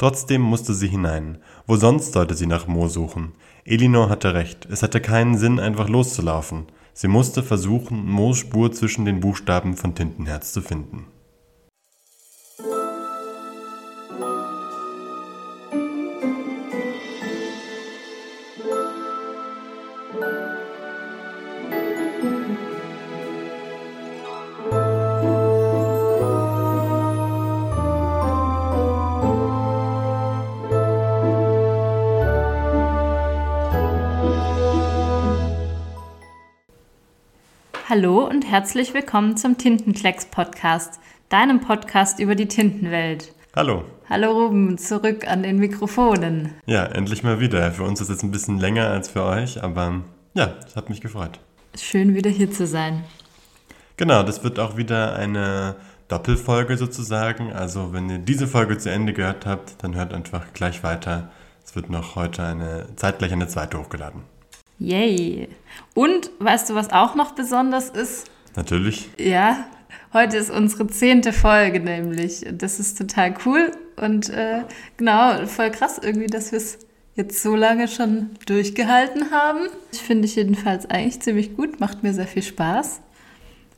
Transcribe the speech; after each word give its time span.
Trotzdem 0.00 0.40
musste 0.40 0.72
sie 0.72 0.88
hinein. 0.88 1.36
Wo 1.66 1.76
sonst 1.76 2.14
sollte 2.14 2.34
sie 2.34 2.46
nach 2.46 2.66
Mo 2.66 2.88
suchen? 2.88 3.32
Elinor 3.66 4.08
hatte 4.08 4.32
recht. 4.32 4.66
Es 4.70 4.82
hatte 4.82 4.98
keinen 4.98 5.36
Sinn, 5.36 5.60
einfach 5.60 5.90
loszulaufen. 5.90 6.68
Sie 6.94 7.06
musste 7.06 7.42
versuchen, 7.42 8.06
Moos 8.06 8.38
Spur 8.38 8.72
zwischen 8.72 9.04
den 9.04 9.20
Buchstaben 9.20 9.76
von 9.76 9.94
Tintenherz 9.94 10.54
zu 10.54 10.62
finden. 10.62 11.04
Hallo 37.90 38.24
und 38.24 38.48
herzlich 38.48 38.94
willkommen 38.94 39.36
zum 39.36 39.58
Tintenklecks 39.58 40.26
Podcast, 40.26 41.00
deinem 41.28 41.60
Podcast 41.60 42.20
über 42.20 42.36
die 42.36 42.46
Tintenwelt. 42.46 43.32
Hallo. 43.56 43.82
Hallo 44.08 44.30
Ruben, 44.30 44.78
zurück 44.78 45.26
an 45.26 45.42
den 45.42 45.58
Mikrofonen. 45.58 46.54
Ja, 46.66 46.84
endlich 46.84 47.24
mal 47.24 47.40
wieder. 47.40 47.72
Für 47.72 47.82
uns 47.82 48.00
ist 48.00 48.08
es 48.08 48.22
ein 48.22 48.30
bisschen 48.30 48.60
länger 48.60 48.88
als 48.90 49.08
für 49.08 49.24
euch, 49.24 49.60
aber 49.60 50.02
ja, 50.34 50.54
es 50.64 50.76
hat 50.76 50.88
mich 50.88 51.00
gefreut. 51.00 51.40
Schön 51.76 52.14
wieder 52.14 52.30
hier 52.30 52.52
zu 52.52 52.64
sein. 52.64 53.02
Genau, 53.96 54.22
das 54.22 54.44
wird 54.44 54.60
auch 54.60 54.76
wieder 54.76 55.16
eine 55.16 55.74
Doppelfolge 56.06 56.76
sozusagen. 56.76 57.52
Also 57.52 57.92
wenn 57.92 58.08
ihr 58.08 58.18
diese 58.18 58.46
Folge 58.46 58.78
zu 58.78 58.88
Ende 58.88 59.14
gehört 59.14 59.46
habt, 59.46 59.82
dann 59.82 59.96
hört 59.96 60.14
einfach 60.14 60.52
gleich 60.52 60.84
weiter. 60.84 61.32
Es 61.64 61.74
wird 61.74 61.90
noch 61.90 62.14
heute 62.14 62.44
eine 62.44 62.86
zeitgleich 62.94 63.32
eine 63.32 63.48
zweite 63.48 63.80
hochgeladen. 63.80 64.22
Yay. 64.80 65.48
Und 65.94 66.30
weißt 66.38 66.70
du, 66.70 66.74
was 66.74 66.90
auch 66.90 67.14
noch 67.14 67.32
besonders 67.32 67.90
ist? 67.90 68.30
Natürlich. 68.56 69.10
Ja, 69.18 69.66
heute 70.14 70.38
ist 70.38 70.50
unsere 70.50 70.86
zehnte 70.86 71.34
Folge 71.34 71.80
nämlich. 71.80 72.46
Das 72.50 72.80
ist 72.80 72.96
total 72.96 73.34
cool 73.44 73.72
und 73.96 74.30
äh, 74.30 74.62
genau, 74.96 75.46
voll 75.46 75.70
krass 75.70 76.00
irgendwie, 76.02 76.28
dass 76.28 76.50
wir 76.50 76.56
es 76.56 76.78
jetzt 77.14 77.42
so 77.42 77.54
lange 77.54 77.88
schon 77.88 78.30
durchgehalten 78.46 79.30
haben. 79.30 79.68
Ich 79.92 80.00
finde 80.00 80.24
ich 80.24 80.36
jedenfalls 80.36 80.88
eigentlich 80.88 81.20
ziemlich 81.20 81.56
gut, 81.56 81.78
macht 81.78 82.02
mir 82.02 82.14
sehr 82.14 82.26
viel 82.26 82.42
Spaß. 82.42 83.02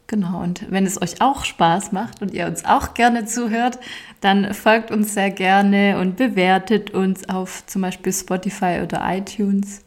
Genau, 0.06 0.40
und 0.42 0.70
wenn 0.70 0.86
es 0.86 1.02
euch 1.02 1.20
auch 1.20 1.44
Spaß 1.44 1.90
macht 1.90 2.22
und 2.22 2.32
ihr 2.32 2.46
uns 2.46 2.64
auch 2.64 2.94
gerne 2.94 3.24
zuhört, 3.24 3.80
dann 4.20 4.54
folgt 4.54 4.92
uns 4.92 5.14
sehr 5.14 5.30
gerne 5.30 5.98
und 5.98 6.16
bewertet 6.16 6.92
uns 6.92 7.28
auf 7.28 7.66
zum 7.66 7.82
Beispiel 7.82 8.12
Spotify 8.12 8.80
oder 8.84 9.02
iTunes. 9.04 9.82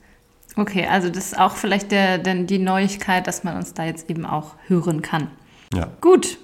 Okay, 0.58 0.88
also 0.88 1.10
das 1.10 1.28
ist 1.28 1.40
auch 1.40 1.56
vielleicht 1.56 1.92
der, 1.92 2.18
denn 2.18 2.48
die 2.48 2.60
Neuigkeit, 2.60 3.28
dass 3.28 3.44
man 3.44 3.58
uns 3.58 3.74
da 3.74 3.84
jetzt 3.86 4.10
eben 4.10 4.26
auch 4.26 4.56
hören 4.68 5.02
kann. 5.02 5.30
Ja. 5.74 5.90
Gut. 6.02 6.38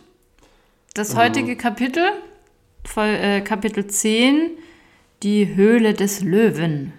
Das 0.93 1.15
heutige 1.15 1.55
Kapitel, 1.55 2.03
äh, 2.97 3.39
Kapitel 3.41 3.87
10, 3.87 4.51
die 5.23 5.55
Höhle 5.55 5.93
des 5.93 6.21
Löwen. 6.21 6.91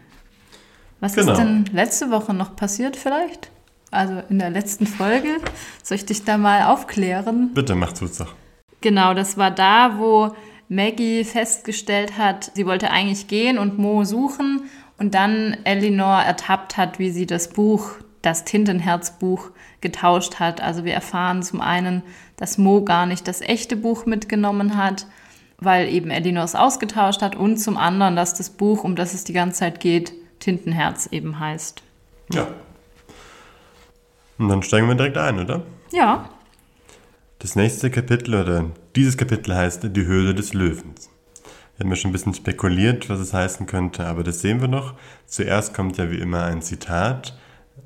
Was 1.00 1.14
Genau. 1.14 1.32
ist 1.32 1.38
denn 1.38 1.64
letzte 1.72 2.10
Woche 2.10 2.32
noch 2.32 2.56
passiert 2.56 2.96
vielleicht? 2.96 3.50
Also 3.90 4.22
in 4.30 4.38
der 4.38 4.48
letzten 4.48 4.86
Folge. 4.86 5.36
Soll 5.82 5.96
ich 5.96 6.06
dich 6.06 6.24
da 6.24 6.38
mal 6.38 6.62
aufklären? 6.72 7.50
Bitte, 7.52 7.74
macht 7.74 8.00
es 8.00 8.16
doch. 8.18 8.34
Genau, 8.80 9.12
das 9.12 9.36
war 9.36 9.50
da, 9.50 9.98
wo 9.98 10.34
Maggie 10.68 11.24
festgestellt 11.24 12.16
hat, 12.16 12.50
sie 12.54 12.64
wollte 12.64 12.90
eigentlich 12.90 13.28
gehen 13.28 13.58
und 13.58 13.78
Mo 13.78 14.04
suchen 14.04 14.62
und 15.02 15.14
dann 15.14 15.56
Elinor 15.64 16.22
ertappt 16.22 16.76
hat, 16.76 17.00
wie 17.00 17.10
sie 17.10 17.26
das 17.26 17.48
Buch, 17.48 17.96
das 18.22 18.44
Tintenherzbuch, 18.44 19.50
getauscht 19.80 20.38
hat. 20.38 20.60
Also 20.60 20.84
wir 20.84 20.94
erfahren 20.94 21.42
zum 21.42 21.60
einen, 21.60 22.04
dass 22.36 22.56
Mo 22.56 22.84
gar 22.84 23.06
nicht 23.06 23.26
das 23.26 23.40
echte 23.40 23.74
Buch 23.74 24.06
mitgenommen 24.06 24.76
hat, 24.76 25.08
weil 25.58 25.88
eben 25.88 26.10
Elinor 26.10 26.44
es 26.44 26.54
ausgetauscht 26.54 27.20
hat 27.20 27.34
und 27.34 27.56
zum 27.56 27.76
anderen, 27.76 28.14
dass 28.14 28.34
das 28.34 28.50
Buch, 28.50 28.84
um 28.84 28.94
das 28.94 29.12
es 29.12 29.24
die 29.24 29.32
ganze 29.32 29.58
Zeit 29.58 29.80
geht, 29.80 30.12
Tintenherz 30.38 31.08
eben 31.10 31.40
heißt. 31.40 31.82
Ja. 32.32 32.46
Und 34.38 34.48
dann 34.50 34.62
steigen 34.62 34.86
wir 34.86 34.94
direkt 34.94 35.18
ein, 35.18 35.40
oder? 35.40 35.62
Ja, 35.90 36.30
Das 37.40 37.56
nächste 37.56 37.90
Kapitel 37.90 38.36
oder 38.36 38.66
dieses 38.94 39.16
Kapitel 39.16 39.52
heißt 39.52 39.82
Die 39.82 40.06
Höhle 40.06 40.32
des 40.32 40.54
Löwens. 40.54 41.10
Wir 41.76 41.84
haben 41.84 41.90
ja 41.90 41.96
schon 41.96 42.10
ein 42.10 42.12
bisschen 42.12 42.34
spekuliert, 42.34 43.08
was 43.08 43.18
es 43.18 43.32
heißen 43.32 43.66
könnte, 43.66 44.06
aber 44.06 44.22
das 44.22 44.40
sehen 44.40 44.60
wir 44.60 44.68
noch. 44.68 44.94
Zuerst 45.26 45.74
kommt 45.74 45.96
ja 45.96 46.10
wie 46.10 46.18
immer 46.18 46.44
ein 46.44 46.60
Zitat, 46.60 47.36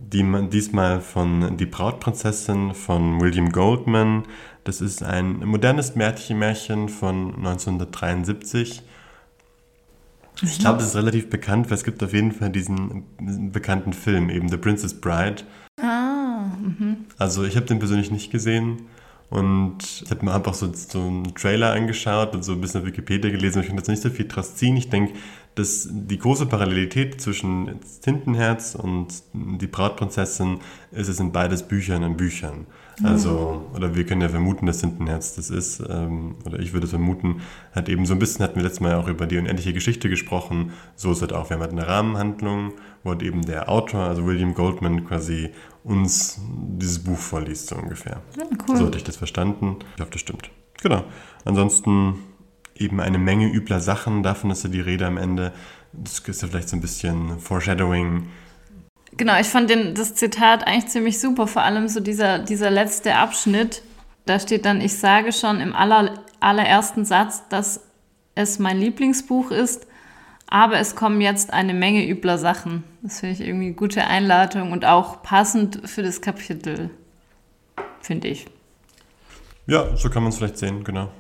die 0.01 0.25
diesmal 0.51 1.01
von 1.01 1.57
Die 1.57 1.67
Brautprinzessin 1.67 2.75
von 2.75 3.21
William 3.21 3.51
Goldman. 3.51 4.25
Das 4.65 4.81
ist 4.81 5.03
ein 5.03 5.39
modernes 5.47 5.95
Märchen 5.95 6.89
von 6.89 7.37
1973. 7.37 8.83
Ich 10.43 10.59
glaube, 10.59 10.79
das 10.79 10.89
ist 10.89 10.97
relativ 10.97 11.31
bekannt, 11.31 11.71
weil 11.71 11.77
es 11.77 11.85
gibt 11.85 12.03
auf 12.03 12.13
jeden 12.13 12.33
Fall 12.33 12.51
diesen 12.51 13.05
bekannten 13.53 13.93
Film, 13.93 14.29
eben 14.29 14.49
The 14.49 14.57
Princess 14.59 15.01
Bride. 15.01 15.45
Also 17.19 17.45
ich 17.45 17.57
habe 17.57 17.67
den 17.67 17.79
persönlich 17.79 18.11
nicht 18.11 18.31
gesehen 18.31 18.89
und 19.29 19.79
ich 20.05 20.11
habe 20.11 20.25
mir 20.25 20.35
einfach 20.35 20.55
so, 20.55 20.73
so 20.73 21.01
einen 21.01 21.35
Trailer 21.35 21.73
angeschaut 21.73 22.35
und 22.35 22.45
so 22.45 22.53
ein 22.53 22.61
bisschen 22.61 22.83
auf 22.83 22.87
Wikipedia 22.87 23.31
gelesen 23.31 23.61
ich 23.61 23.69
kann 23.69 23.77
jetzt 23.77 23.89
nicht 23.89 24.03
so 24.03 24.11
viel 24.11 24.29
draus 24.29 24.55
ziehen. 24.55 24.77
Ich 24.77 24.89
denke, 24.89 25.15
dass 25.57 25.89
die 25.91 26.19
große 26.19 26.47
Parallelität 26.47 27.21
zwischen 27.21 27.81
Tintenherz 28.03 28.75
und 28.75 29.23
die 29.33 29.67
Brautprinzessin 29.67 30.59
ist 30.93 31.09
es 31.09 31.19
in 31.19 31.33
beides 31.33 31.63
Büchern 31.67 32.03
in 32.03 32.17
Büchern. 32.17 32.67
Also, 33.03 33.67
oder 33.75 33.95
wir 33.95 34.07
können 34.07 34.23
ja 34.23 34.29
vermuten, 34.29 34.65
dass 34.67 34.79
Tintenherz 34.79 35.35
das 35.35 35.51
ist, 35.51 35.83
ähm, 35.87 36.37
oder 36.45 36.59
ich 36.59 36.73
würde 36.73 36.87
vermuten, 36.87 37.41
hat 37.73 37.91
eben 37.91 38.07
so 38.07 38.15
ein 38.15 38.19
bisschen, 38.19 38.43
hatten 38.43 38.57
wir 38.57 38.63
letztes 38.63 38.81
Mal 38.81 38.95
auch 38.95 39.09
über 39.09 39.27
die 39.27 39.37
unendliche 39.37 39.75
Geschichte 39.75 40.09
gesprochen, 40.09 40.73
so 40.95 41.13
ist 41.13 41.21
es 41.21 41.33
auch, 41.33 41.51
wir 41.51 41.57
haben 41.57 41.63
halt 41.63 41.73
eine 41.73 41.87
Rahmenhandlung, 41.87 42.73
wo 43.03 43.11
halt 43.11 43.23
eben 43.23 43.43
der 43.43 43.69
Autor, 43.69 44.01
also 44.01 44.25
William 44.27 44.55
Goldman, 44.55 45.05
quasi 45.05 45.51
uns 45.87 46.41
dieses 46.41 47.03
Buch 47.03 47.19
vorliest, 47.19 47.69
so 47.69 47.77
ungefähr. 47.77 48.21
Ja, 48.37 48.45
cool. 48.69 48.77
So 48.77 48.87
hatte 48.87 48.99
ich 48.99 49.05
das 49.05 49.17
verstanden. 49.17 49.77
Ich 49.95 50.01
hoffe, 50.01 50.13
das 50.13 50.21
stimmt. 50.21 50.51
Genau. 50.83 51.05
Ansonsten 51.45 52.19
eben 52.75 53.01
eine 53.01 53.19
Menge 53.19 53.47
übler 53.47 53.81
Sachen, 53.81 54.23
davon 54.23 54.51
ist 54.51 54.65
ja 54.65 54.71
die 54.71 54.81
Rede 54.81 55.07
am 55.07 55.17
Ende. 55.17 55.53
Das 55.93 56.19
ist 56.19 56.43
ja 56.43 56.49
vielleicht 56.49 56.69
so 56.69 56.77
ein 56.77 56.81
bisschen 56.81 57.39
Foreshadowing. 57.39 58.29
Genau, 59.17 59.39
ich 59.41 59.47
fand 59.47 59.71
den, 59.71 59.95
das 59.95 60.15
Zitat 60.15 60.67
eigentlich 60.67 60.89
ziemlich 60.89 61.21
super, 61.21 61.47
vor 61.47 61.63
allem 61.63 61.89
so 61.89 62.01
dieser, 62.01 62.41
dieser 62.41 62.71
letzte 62.71 63.15
Abschnitt. 63.15 63.83
Da 64.27 64.41
steht 64.41 64.67
dann, 64.67 64.81
ich 64.81 64.99
sage 64.99 65.33
schon 65.33 65.61
im 65.61 65.75
aller, 65.75 66.19
allerersten 66.41 67.05
Satz, 67.05 67.49
dass 67.49 67.81
es 68.35 68.59
mein 68.59 68.79
Lieblingsbuch 68.79 69.53
ist, 69.53 69.87
aber 70.56 70.78
es 70.78 70.97
kommen 70.97 71.21
jetzt 71.21 71.53
eine 71.53 71.75
Menge 71.75 72.09
übler 72.09 72.39
Sachen. 72.39 72.83
Das 73.03 73.21
finde 73.21 73.34
ich 73.34 73.47
irgendwie 73.47 73.67
eine 73.67 73.75
gute 73.75 74.06
Einladung 74.06 74.72
und 74.72 74.87
auch 74.87 75.22
passend 75.22 75.83
für 75.84 76.03
das 76.03 76.22
Kapitel, 76.22 76.89
finde 78.00 78.28
ich. 78.28 78.47
Ja, 79.66 79.95
so 79.99 80.09
kann 80.09 80.22
man 80.22 80.31
es 80.31 80.39
vielleicht 80.39 80.56
sehen, 80.56 80.83
genau. 80.83 81.11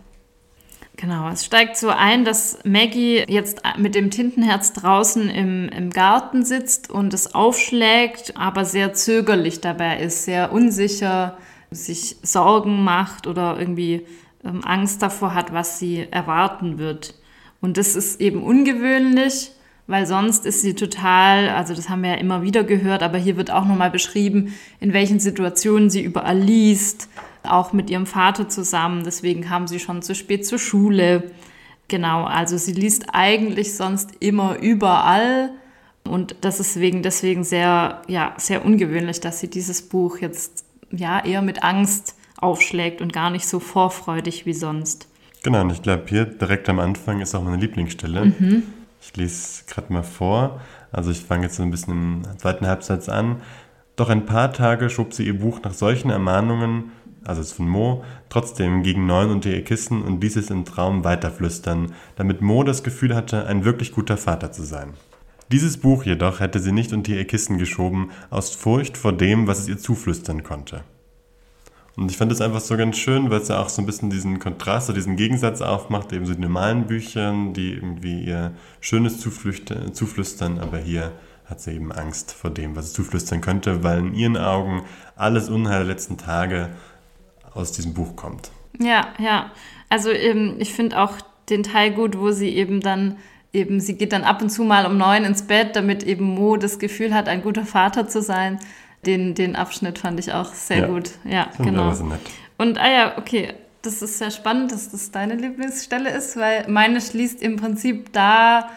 Genau, 0.96 1.28
es 1.28 1.44
steigt 1.44 1.76
so 1.76 1.90
ein, 1.90 2.24
dass 2.24 2.60
Maggie 2.64 3.24
jetzt 3.28 3.60
mit 3.76 3.94
dem 3.94 4.10
Tintenherz 4.10 4.72
draußen 4.72 5.28
im, 5.28 5.68
im 5.68 5.90
Garten 5.90 6.42
sitzt 6.42 6.88
und 6.88 7.12
es 7.12 7.34
aufschlägt, 7.34 8.38
aber 8.38 8.64
sehr 8.64 8.94
zögerlich 8.94 9.60
dabei 9.60 9.98
ist, 9.98 10.24
sehr 10.24 10.50
unsicher, 10.50 11.36
sich 11.70 12.16
Sorgen 12.22 12.82
macht 12.84 13.26
oder 13.26 13.58
irgendwie 13.58 14.06
ähm, 14.42 14.64
Angst 14.64 15.02
davor 15.02 15.34
hat, 15.34 15.52
was 15.52 15.78
sie 15.78 16.06
erwarten 16.10 16.78
wird. 16.78 17.12
Und 17.60 17.76
das 17.76 17.96
ist 17.96 18.20
eben 18.20 18.42
ungewöhnlich, 18.42 19.52
weil 19.86 20.06
sonst 20.06 20.46
ist 20.46 20.62
sie 20.62 20.74
total, 20.74 21.48
also 21.50 21.74
das 21.74 21.88
haben 21.88 22.02
wir 22.02 22.10
ja 22.10 22.16
immer 22.16 22.42
wieder 22.42 22.64
gehört, 22.64 23.02
aber 23.02 23.18
hier 23.18 23.36
wird 23.36 23.50
auch 23.50 23.64
nochmal 23.64 23.90
beschrieben, 23.90 24.54
in 24.80 24.92
welchen 24.92 25.20
Situationen 25.20 25.90
sie 25.90 26.02
überall 26.02 26.38
liest, 26.38 27.08
auch 27.44 27.72
mit 27.72 27.90
ihrem 27.90 28.06
Vater 28.06 28.48
zusammen. 28.48 29.04
Deswegen 29.04 29.42
kam 29.42 29.68
sie 29.68 29.78
schon 29.78 30.02
zu 30.02 30.14
spät 30.14 30.44
zur 30.46 30.58
Schule. 30.58 31.30
Genau, 31.88 32.24
also 32.24 32.56
sie 32.58 32.72
liest 32.72 33.06
eigentlich 33.12 33.76
sonst 33.76 34.10
immer 34.18 34.58
überall. 34.58 35.50
Und 36.04 36.36
das 36.40 36.60
ist 36.60 36.80
wegen, 36.80 37.02
deswegen 37.02 37.44
sehr, 37.44 38.02
ja, 38.08 38.34
sehr 38.38 38.64
ungewöhnlich, 38.64 39.20
dass 39.20 39.40
sie 39.40 39.48
dieses 39.48 39.82
Buch 39.82 40.18
jetzt 40.18 40.64
ja 40.90 41.24
eher 41.24 41.42
mit 41.42 41.62
Angst 41.62 42.16
aufschlägt 42.38 43.00
und 43.00 43.12
gar 43.12 43.30
nicht 43.30 43.46
so 43.46 43.60
vorfreudig 43.60 44.46
wie 44.46 44.52
sonst. 44.52 45.08
Genau, 45.46 45.60
und 45.60 45.70
ich 45.70 45.80
glaube, 45.80 46.02
hier 46.08 46.24
direkt 46.24 46.68
am 46.68 46.80
Anfang 46.80 47.20
ist 47.20 47.32
auch 47.36 47.44
meine 47.44 47.58
Lieblingsstelle. 47.58 48.32
Ich 49.00 49.16
lese 49.16 49.62
gerade 49.68 49.92
mal 49.92 50.02
vor. 50.02 50.60
Also 50.90 51.12
ich 51.12 51.20
fange 51.20 51.44
jetzt 51.44 51.54
so 51.54 51.62
ein 51.62 51.70
bisschen 51.70 52.24
im 52.24 52.38
zweiten 52.38 52.66
Halbsatz 52.66 53.08
an. 53.08 53.36
Doch 53.94 54.08
ein 54.08 54.26
paar 54.26 54.52
Tage 54.52 54.90
schob 54.90 55.14
sie 55.14 55.24
ihr 55.24 55.38
Buch 55.38 55.60
nach 55.62 55.72
solchen 55.72 56.10
Ermahnungen 56.10 56.90
also 57.22 57.44
von 57.44 57.68
Mo, 57.68 58.02
trotzdem 58.28 58.82
gegen 58.82 59.06
Neun 59.06 59.30
unter 59.30 59.50
ihr 59.50 59.62
Kissen 59.62 60.02
und 60.02 60.20
ließ 60.20 60.34
es 60.34 60.50
im 60.50 60.64
Traum 60.64 61.04
weiterflüstern, 61.04 61.92
damit 62.16 62.42
Mo 62.42 62.64
das 62.64 62.82
Gefühl 62.82 63.14
hatte, 63.14 63.46
ein 63.46 63.64
wirklich 63.64 63.92
guter 63.92 64.16
Vater 64.16 64.50
zu 64.50 64.64
sein. 64.64 64.94
Dieses 65.52 65.76
Buch 65.76 66.02
jedoch 66.02 66.40
hätte 66.40 66.58
sie 66.58 66.72
nicht 66.72 66.92
unter 66.92 67.12
ihr 67.12 67.24
Kissen 67.24 67.56
geschoben, 67.58 68.10
aus 68.30 68.52
Furcht 68.52 68.96
vor 68.96 69.12
dem, 69.12 69.46
was 69.46 69.60
es 69.60 69.68
ihr 69.68 69.78
zuflüstern 69.78 70.42
konnte. 70.42 70.82
Und 71.96 72.10
ich 72.10 72.18
fand 72.18 72.30
es 72.30 72.42
einfach 72.42 72.60
so 72.60 72.76
ganz 72.76 72.98
schön, 72.98 73.30
weil 73.30 73.40
es 73.40 73.48
ja 73.48 73.60
auch 73.60 73.70
so 73.70 73.80
ein 73.80 73.86
bisschen 73.86 74.10
diesen 74.10 74.38
Kontrast 74.38 74.90
oder 74.90 74.96
diesen 74.96 75.16
Gegensatz 75.16 75.62
aufmacht, 75.62 76.12
eben 76.12 76.26
so 76.26 76.34
die 76.34 76.42
normalen 76.42 76.86
Büchern, 76.86 77.54
die 77.54 77.72
irgendwie 77.72 78.22
ihr 78.22 78.52
Schönes 78.80 79.18
zuflüstern, 79.18 80.58
aber 80.58 80.76
hier 80.76 81.12
hat 81.46 81.60
sie 81.60 81.72
eben 81.72 81.92
Angst 81.92 82.32
vor 82.32 82.50
dem, 82.50 82.76
was 82.76 82.86
es 82.86 82.92
zuflüstern 82.92 83.40
könnte, 83.40 83.82
weil 83.82 84.00
in 84.00 84.14
ihren 84.14 84.36
Augen 84.36 84.82
alles 85.16 85.48
Unheil 85.48 85.78
der 85.78 85.94
letzten 85.94 86.18
Tage 86.18 86.68
aus 87.54 87.72
diesem 87.72 87.94
Buch 87.94 88.14
kommt. 88.14 88.50
Ja, 88.78 89.08
ja. 89.18 89.50
Also 89.88 90.10
eben, 90.10 90.60
ich 90.60 90.74
finde 90.74 91.00
auch 91.00 91.14
den 91.48 91.62
Teil 91.62 91.92
gut, 91.92 92.18
wo 92.18 92.30
sie 92.30 92.50
eben 92.50 92.80
dann 92.80 93.16
eben, 93.54 93.80
sie 93.80 93.96
geht 93.96 94.12
dann 94.12 94.24
ab 94.24 94.42
und 94.42 94.50
zu 94.50 94.64
mal 94.64 94.84
um 94.84 94.98
neun 94.98 95.24
ins 95.24 95.46
Bett, 95.46 95.76
damit 95.76 96.02
eben 96.02 96.24
Mo 96.24 96.58
das 96.58 96.78
Gefühl 96.78 97.14
hat, 97.14 97.26
ein 97.26 97.42
guter 97.42 97.64
Vater 97.64 98.06
zu 98.06 98.20
sein 98.20 98.58
den, 99.04 99.34
den 99.34 99.56
Abschnitt 99.56 99.98
fand 99.98 100.18
ich 100.18 100.32
auch 100.32 100.52
sehr 100.52 100.78
ja. 100.78 100.86
gut. 100.86 101.10
Ja, 101.24 101.50
genau. 101.58 101.92
So 101.92 102.10
und 102.58 102.78
ah 102.78 102.90
ja, 102.90 103.18
okay, 103.18 103.54
das 103.82 104.02
ist 104.02 104.18
sehr 104.18 104.30
spannend, 104.30 104.72
dass 104.72 104.90
das 104.90 105.10
deine 105.10 105.34
Lieblingsstelle 105.34 106.10
ist, 106.10 106.36
weil 106.36 106.66
meine 106.68 107.00
schließt 107.00 107.42
im 107.42 107.56
Prinzip 107.56 108.12
da 108.12 108.70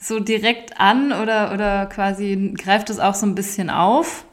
so 0.00 0.20
direkt 0.20 0.80
an 0.80 1.12
oder, 1.12 1.52
oder 1.52 1.86
quasi 1.86 2.54
greift 2.56 2.90
es 2.90 2.98
auch 2.98 3.14
so 3.14 3.26
ein 3.26 3.34
bisschen 3.34 3.70
auf. 3.70 4.24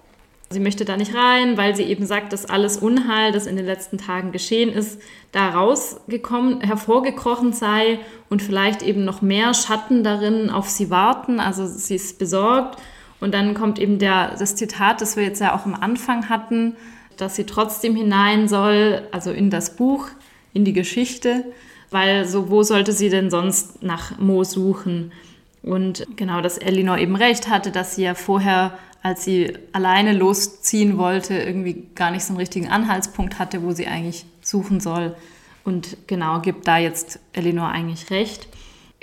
Sie 0.49 0.59
möchte 0.59 0.85
da 0.85 0.97
nicht 0.97 1.15
rein, 1.15 1.57
weil 1.57 1.75
sie 1.75 1.83
eben 1.83 2.05
sagt, 2.05 2.31
dass 2.31 2.45
alles 2.45 2.77
Unheil, 2.77 3.31
das 3.31 3.47
in 3.47 3.55
den 3.55 3.65
letzten 3.65 3.97
Tagen 3.97 4.31
geschehen 4.31 4.71
ist, 4.71 5.01
da 5.31 5.49
rausgekommen, 5.49 6.61
hervorgekrochen 6.61 7.53
sei 7.53 7.99
und 8.29 8.41
vielleicht 8.41 8.83
eben 8.83 9.03
noch 9.03 9.23
mehr 9.23 9.53
Schatten 9.55 10.03
darin 10.03 10.51
auf 10.51 10.69
sie 10.69 10.91
warten. 10.91 11.39
Also 11.39 11.65
sie 11.65 11.95
ist 11.95 12.19
besorgt 12.19 12.77
und 13.23 13.33
dann 13.33 13.53
kommt 13.53 13.79
eben 13.79 13.99
der, 13.99 14.35
das 14.37 14.55
Zitat, 14.55 14.99
das 14.99 15.15
wir 15.15 15.23
jetzt 15.23 15.39
ja 15.39 15.55
auch 15.55 15.65
am 15.65 15.75
Anfang 15.75 16.27
hatten, 16.27 16.75
dass 17.15 17.35
sie 17.37 17.45
trotzdem 17.45 17.95
hinein 17.95 18.49
soll, 18.49 19.07
also 19.11 19.31
in 19.31 19.49
das 19.49 19.77
Buch, 19.77 20.07
in 20.51 20.65
die 20.65 20.73
Geschichte, 20.73 21.45
weil 21.89 22.25
so, 22.25 22.49
wo 22.49 22.63
sollte 22.63 22.91
sie 22.91 23.09
denn 23.09 23.29
sonst 23.29 23.81
nach 23.81 24.19
Mo 24.19 24.43
suchen? 24.43 25.13
Und 25.61 26.05
genau, 26.17 26.41
dass 26.41 26.57
Elinor 26.57 26.97
eben 26.97 27.15
recht 27.15 27.49
hatte, 27.49 27.71
dass 27.71 27.95
sie 27.95 28.03
ja 28.03 28.13
vorher, 28.13 28.77
als 29.01 29.23
sie 29.23 29.53
alleine 29.71 30.11
losziehen 30.11 30.97
wollte, 30.97 31.35
irgendwie 31.35 31.85
gar 31.95 32.11
nicht 32.11 32.25
so 32.25 32.33
einen 32.33 32.39
richtigen 32.39 32.67
Anhaltspunkt 32.67 33.39
hatte, 33.39 33.63
wo 33.63 33.71
sie 33.71 33.87
eigentlich 33.87 34.25
suchen 34.41 34.81
soll. 34.81 35.15
Und 35.63 35.95
genau, 36.07 36.41
gibt 36.41 36.67
da 36.67 36.77
jetzt 36.77 37.19
Elinor 37.31 37.69
eigentlich 37.69 38.09
recht. 38.09 38.49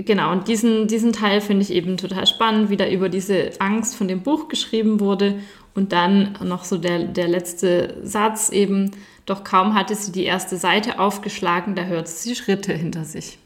Genau, 0.04 0.32
und 0.32 0.48
diesen, 0.48 0.86
diesen 0.86 1.12
Teil 1.12 1.40
finde 1.40 1.62
ich 1.62 1.72
eben 1.72 1.96
total 1.96 2.26
spannend, 2.26 2.70
wie 2.70 2.76
da 2.76 2.88
über 2.88 3.08
diese 3.08 3.50
Angst 3.58 3.96
von 3.96 4.08
dem 4.08 4.22
Buch 4.22 4.48
geschrieben 4.48 5.00
wurde. 5.00 5.40
Und 5.74 5.92
dann 5.92 6.36
noch 6.42 6.64
so 6.64 6.78
der, 6.78 7.04
der 7.04 7.28
letzte 7.28 7.96
Satz 8.02 8.50
eben, 8.50 8.90
doch 9.26 9.44
kaum 9.44 9.74
hatte 9.74 9.94
sie 9.94 10.12
die 10.12 10.24
erste 10.24 10.56
Seite 10.56 10.98
aufgeschlagen, 10.98 11.74
da 11.74 11.84
hörte 11.84 12.10
sie 12.10 12.34
Schritte 12.34 12.72
hinter 12.72 13.04
sich. 13.04 13.38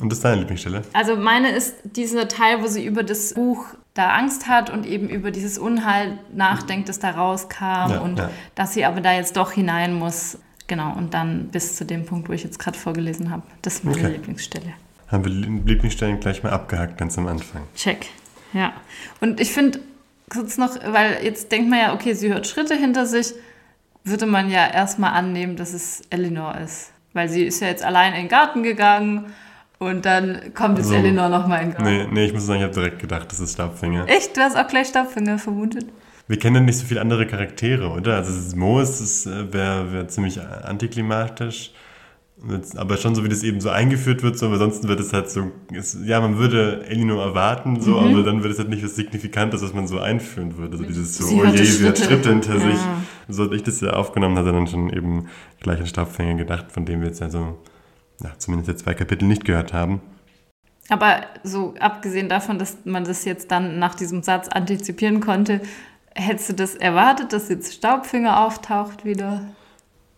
Und 0.00 0.10
das 0.10 0.18
ist 0.18 0.24
deine 0.24 0.40
Lieblingsstelle? 0.40 0.82
Also 0.92 1.16
meine 1.16 1.50
ist 1.50 1.74
dieser 1.84 2.28
Teil, 2.28 2.62
wo 2.62 2.66
sie 2.66 2.84
über 2.84 3.02
das 3.02 3.34
Buch 3.34 3.66
da 3.92 4.10
Angst 4.10 4.46
hat 4.46 4.70
und 4.70 4.86
eben 4.86 5.08
über 5.08 5.30
dieses 5.30 5.58
Unheil 5.58 6.18
nachdenkt, 6.32 6.88
das 6.88 7.00
da 7.00 7.10
rauskam 7.10 7.90
ja, 7.90 8.00
und 8.00 8.18
ja. 8.18 8.30
dass 8.54 8.72
sie 8.72 8.84
aber 8.84 9.00
da 9.00 9.12
jetzt 9.12 9.36
doch 9.36 9.52
hinein 9.52 9.94
muss. 9.94 10.38
Genau, 10.68 10.94
und 10.96 11.12
dann 11.12 11.48
bis 11.48 11.76
zu 11.76 11.84
dem 11.84 12.06
Punkt, 12.06 12.28
wo 12.28 12.32
ich 12.32 12.44
jetzt 12.44 12.58
gerade 12.58 12.78
vorgelesen 12.78 13.30
habe. 13.30 13.42
Das 13.62 13.74
ist 13.74 13.84
meine 13.84 13.98
okay. 13.98 14.12
Lieblingsstelle 14.12 14.72
haben 15.10 15.24
wir 15.24 15.32
Lieblingsstellen 15.32 16.20
gleich 16.20 16.42
mal 16.42 16.52
abgehakt, 16.52 16.98
ganz 16.98 17.18
am 17.18 17.26
Anfang. 17.26 17.62
Check. 17.74 18.06
Ja. 18.52 18.72
Und 19.20 19.40
ich 19.40 19.52
finde 19.52 19.80
kurz 20.28 20.56
noch, 20.58 20.76
weil 20.86 21.24
jetzt 21.24 21.50
denkt 21.52 21.68
man 21.68 21.78
ja, 21.78 21.94
okay, 21.94 22.14
sie 22.14 22.32
hört 22.32 22.46
Schritte 22.46 22.76
hinter 22.76 23.06
sich, 23.06 23.34
würde 24.04 24.26
man 24.26 24.50
ja 24.50 24.66
erstmal 24.66 25.12
annehmen, 25.12 25.56
dass 25.56 25.72
es 25.72 26.02
Eleanor 26.10 26.56
ist. 26.58 26.92
Weil 27.12 27.28
sie 27.28 27.44
ist 27.44 27.60
ja 27.60 27.68
jetzt 27.68 27.84
allein 27.84 28.12
in 28.14 28.20
den 28.20 28.28
Garten 28.28 28.62
gegangen 28.62 29.32
und 29.78 30.04
dann 30.04 30.54
kommt 30.54 30.78
jetzt 30.78 30.92
also, 30.92 30.98
Eleanor 30.98 31.28
nochmal 31.28 31.62
in 31.62 31.70
den 31.70 31.76
Garten. 31.76 31.96
Nee, 31.96 32.06
nee, 32.10 32.24
ich 32.26 32.32
muss 32.32 32.46
sagen, 32.46 32.60
ich 32.60 32.64
habe 32.64 32.74
direkt 32.74 33.00
gedacht, 33.00 33.30
das 33.30 33.40
ist 33.40 33.54
Staubfinger. 33.54 34.08
Echt? 34.08 34.36
Du 34.36 34.40
hast 34.40 34.56
auch 34.56 34.68
gleich 34.68 34.88
Staubfinger 34.88 35.38
vermutet? 35.38 35.86
Wir 36.28 36.38
kennen 36.38 36.56
ja 36.56 36.62
nicht 36.62 36.78
so 36.78 36.86
viele 36.86 37.00
andere 37.00 37.26
Charaktere, 37.26 37.88
oder? 37.88 38.16
Also 38.16 38.56
Mo 38.56 38.80
ist, 38.80 39.26
äh, 39.26 39.52
wäre 39.52 39.92
wär 39.92 40.06
ziemlich 40.06 40.40
antiklimatisch. 40.40 41.72
Aber 42.76 42.96
schon 42.96 43.14
so, 43.14 43.22
wie 43.22 43.28
das 43.28 43.42
eben 43.42 43.60
so 43.60 43.68
eingeführt 43.68 44.22
wird, 44.22 44.38
so, 44.38 44.46
aber 44.46 44.54
ansonsten 44.54 44.88
wird 44.88 44.98
es 44.98 45.12
halt 45.12 45.28
so, 45.30 45.50
es, 45.74 45.98
ja, 46.04 46.20
man 46.20 46.38
würde 46.38 46.86
Elinor 46.86 47.22
erwarten, 47.22 47.80
so, 47.80 48.00
mhm. 48.00 48.14
aber 48.14 48.22
dann 48.22 48.42
wird 48.42 48.54
es 48.54 48.58
halt 48.58 48.70
nicht 48.70 48.82
was 48.82 48.96
Signifikantes, 48.96 49.62
was 49.62 49.74
man 49.74 49.86
so 49.86 50.00
einführen 50.00 50.56
würde. 50.56 50.78
So 50.78 50.84
dieses 50.84 51.18
so, 51.18 51.26
oh 51.26 51.44
je, 51.44 51.62
sie 51.62 51.86
hat 51.86 51.98
Schritte 51.98 52.28
hinter 52.30 52.54
ja. 52.54 52.60
sich. 52.60 52.78
So 53.28 53.44
hat 53.44 53.52
ich 53.52 53.62
das 53.62 53.80
ja 53.82 53.90
aufgenommen, 53.90 54.38
hat 54.38 54.46
er 54.46 54.52
dann 54.52 54.66
schon 54.66 54.90
eben 54.90 55.26
gleich 55.60 55.80
an 55.80 55.86
Staubfänger 55.86 56.34
gedacht, 56.34 56.72
von 56.72 56.86
dem 56.86 57.00
wir 57.00 57.08
jetzt 57.08 57.20
ja 57.20 57.28
so, 57.28 57.58
ja, 58.22 58.30
zumindest 58.38 58.68
jetzt 58.68 58.84
zwei 58.84 58.94
Kapitel 58.94 59.26
nicht 59.26 59.44
gehört 59.44 59.74
haben. 59.74 60.00
Aber 60.88 61.20
so 61.44 61.74
abgesehen 61.78 62.28
davon, 62.28 62.58
dass 62.58 62.78
man 62.84 63.04
das 63.04 63.24
jetzt 63.24 63.50
dann 63.50 63.78
nach 63.78 63.94
diesem 63.94 64.22
Satz 64.22 64.48
antizipieren 64.48 65.20
konnte, 65.20 65.60
hättest 66.14 66.48
du 66.48 66.52
das 66.54 66.74
erwartet, 66.74 67.32
dass 67.32 67.48
jetzt 67.48 67.74
Staubfinger 67.74 68.40
auftaucht 68.40 69.04
wieder? 69.04 69.42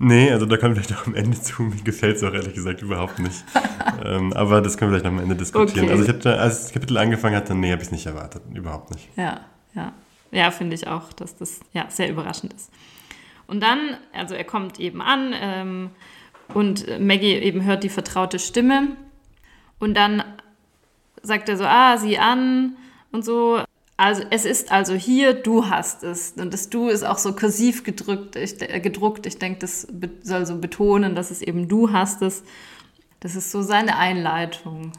Nee, 0.04 0.32
also 0.32 0.46
da 0.46 0.56
können 0.56 0.74
wir 0.74 0.82
vielleicht 0.82 1.00
auch 1.00 1.06
am 1.06 1.14
Ende 1.14 1.40
zu. 1.40 1.62
Mir 1.62 1.80
gefällt 1.82 2.16
es 2.16 2.24
auch 2.24 2.32
ehrlich 2.32 2.54
gesagt 2.54 2.82
überhaupt 2.82 3.20
nicht. 3.20 3.44
ähm, 4.04 4.32
aber 4.32 4.60
das 4.60 4.76
können 4.76 4.90
wir 4.90 4.98
vielleicht 4.98 5.12
noch 5.12 5.22
am 5.22 5.22
Ende 5.22 5.36
diskutieren. 5.36 5.84
Okay. 5.84 5.92
Also 5.92 6.02
ich 6.02 6.08
hatte, 6.08 6.40
als 6.40 6.62
das 6.62 6.72
Kapitel 6.72 6.98
angefangen 6.98 7.36
hatte, 7.36 7.54
nee, 7.54 7.70
habe 7.70 7.82
ich 7.82 7.86
es 7.86 7.92
nicht 7.92 8.06
erwartet. 8.06 8.42
Überhaupt 8.52 8.92
nicht. 8.92 9.08
Ja, 9.16 9.42
ja. 9.74 9.92
Ja, 10.32 10.50
finde 10.50 10.74
ich 10.74 10.88
auch, 10.88 11.12
dass 11.12 11.36
das 11.36 11.60
ja, 11.72 11.86
sehr 11.88 12.10
überraschend 12.10 12.52
ist. 12.52 12.72
Und 13.46 13.62
dann, 13.62 13.96
also 14.12 14.34
er 14.34 14.42
kommt 14.42 14.80
eben 14.80 15.00
an 15.00 15.34
ähm, 15.40 15.90
und 16.52 16.84
Maggie 16.98 17.34
eben 17.34 17.64
hört 17.64 17.84
die 17.84 17.88
vertraute 17.88 18.40
Stimme. 18.40 18.96
Und 19.78 19.94
dann 19.94 20.24
sagt 21.22 21.48
er 21.48 21.56
so, 21.56 21.64
ah, 21.64 21.96
sieh 21.96 22.18
an 22.18 22.76
und 23.12 23.24
so. 23.24 23.62
Also 24.02 24.24
es 24.30 24.44
ist 24.44 24.72
also 24.72 24.94
hier, 24.94 25.32
du 25.32 25.68
hast 25.70 26.02
es. 26.02 26.32
Und 26.32 26.52
das 26.52 26.68
Du 26.68 26.88
ist 26.88 27.04
auch 27.04 27.18
so 27.18 27.36
kursiv 27.36 27.84
gedrückt, 27.84 28.34
ich, 28.34 28.60
äh, 28.60 28.80
gedruckt. 28.80 29.26
Ich 29.26 29.38
denke, 29.38 29.60
das 29.60 29.86
soll 30.24 30.44
so 30.44 30.58
betonen, 30.58 31.14
dass 31.14 31.30
es 31.30 31.40
eben 31.40 31.68
du 31.68 31.92
hast 31.92 32.20
es. 32.20 32.42
Das 33.20 33.36
ist 33.36 33.52
so 33.52 33.62
seine 33.62 33.96
Einleitung. 33.96 34.90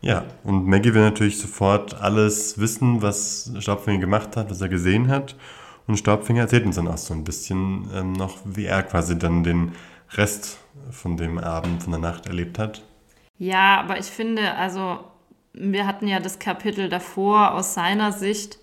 Ja, 0.00 0.26
und 0.44 0.64
Maggie 0.68 0.94
will 0.94 1.02
natürlich 1.02 1.40
sofort 1.40 2.00
alles 2.00 2.56
wissen, 2.60 3.02
was 3.02 3.52
Staubfinger 3.58 3.98
gemacht 3.98 4.36
hat, 4.36 4.48
was 4.48 4.60
er 4.60 4.68
gesehen 4.68 5.08
hat. 5.08 5.34
Und 5.88 5.96
Staubfinger 5.96 6.42
erzählt 6.42 6.66
uns 6.66 6.76
dann 6.76 6.86
auch 6.86 6.98
so 6.98 7.12
ein 7.12 7.24
bisschen 7.24 7.90
ähm, 7.92 8.12
noch, 8.12 8.38
wie 8.44 8.66
er 8.66 8.84
quasi 8.84 9.18
dann 9.18 9.42
den 9.42 9.72
Rest 10.12 10.58
von 10.92 11.16
dem 11.16 11.36
Abend, 11.38 11.82
von 11.82 11.90
der 11.90 12.00
Nacht 12.00 12.26
erlebt 12.26 12.60
hat. 12.60 12.84
Ja, 13.38 13.80
aber 13.80 13.98
ich 13.98 14.06
finde, 14.06 14.54
also 14.54 15.00
wir 15.52 15.86
hatten 15.86 16.06
ja 16.06 16.20
das 16.20 16.38
Kapitel 16.38 16.88
davor 16.88 17.54
aus 17.54 17.74
seiner 17.74 18.12
Sicht 18.12 18.58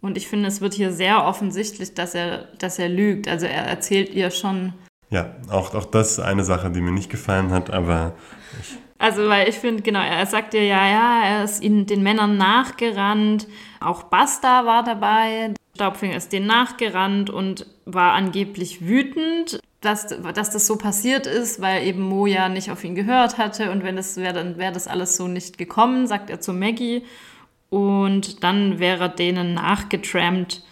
und 0.00 0.16
ich 0.16 0.28
finde, 0.28 0.48
es 0.48 0.60
wird 0.60 0.74
hier 0.74 0.92
sehr 0.92 1.24
offensichtlich, 1.24 1.94
dass 1.94 2.14
er, 2.14 2.48
dass 2.58 2.78
er 2.78 2.88
lügt. 2.88 3.26
Also 3.28 3.46
er 3.46 3.64
erzählt 3.64 4.10
ihr 4.14 4.30
schon. 4.30 4.74
Ja, 5.10 5.34
auch, 5.50 5.74
auch 5.74 5.86
das 5.86 6.12
ist 6.12 6.20
eine 6.20 6.44
Sache, 6.44 6.70
die 6.70 6.80
mir 6.80 6.92
nicht 6.92 7.10
gefallen 7.10 7.50
hat, 7.50 7.70
aber 7.70 8.14
ich 8.60 8.78
also, 8.98 9.28
weil 9.28 9.48
ich 9.48 9.54
finde, 9.54 9.82
genau, 9.82 10.00
er 10.00 10.26
sagt 10.26 10.54
ihr 10.54 10.64
ja, 10.64 10.88
ja, 10.88 11.22
er 11.24 11.44
ist 11.44 11.62
ihnen 11.62 11.86
den 11.86 12.02
Männern 12.02 12.36
nachgerannt. 12.36 13.46
Auch 13.80 14.02
Basta 14.02 14.66
war 14.66 14.82
dabei. 14.82 15.54
Staubfinger 15.76 16.16
ist 16.16 16.32
denen 16.32 16.48
nachgerannt 16.48 17.30
und 17.30 17.66
war 17.84 18.14
angeblich 18.14 18.84
wütend 18.84 19.60
dass, 19.80 20.08
dass 20.08 20.50
das 20.50 20.66
so 20.66 20.76
passiert 20.76 21.26
ist, 21.26 21.60
weil 21.60 21.86
eben 21.86 22.02
Mo 22.02 22.26
ja 22.26 22.48
nicht 22.48 22.70
auf 22.70 22.82
ihn 22.82 22.94
gehört 22.94 23.38
hatte 23.38 23.70
und 23.70 23.84
wenn 23.84 23.96
das 23.96 24.16
wäre, 24.16 24.34
dann 24.34 24.58
wäre 24.58 24.72
das 24.72 24.88
alles 24.88 25.16
so 25.16 25.28
nicht 25.28 25.56
gekommen, 25.56 26.06
sagt 26.06 26.30
er 26.30 26.40
zu 26.40 26.52
Maggie. 26.52 27.04
Und 27.70 28.42
dann 28.42 28.78
wäre 28.78 29.14
denen 29.14 29.54
nachgetrampt, 29.54 30.62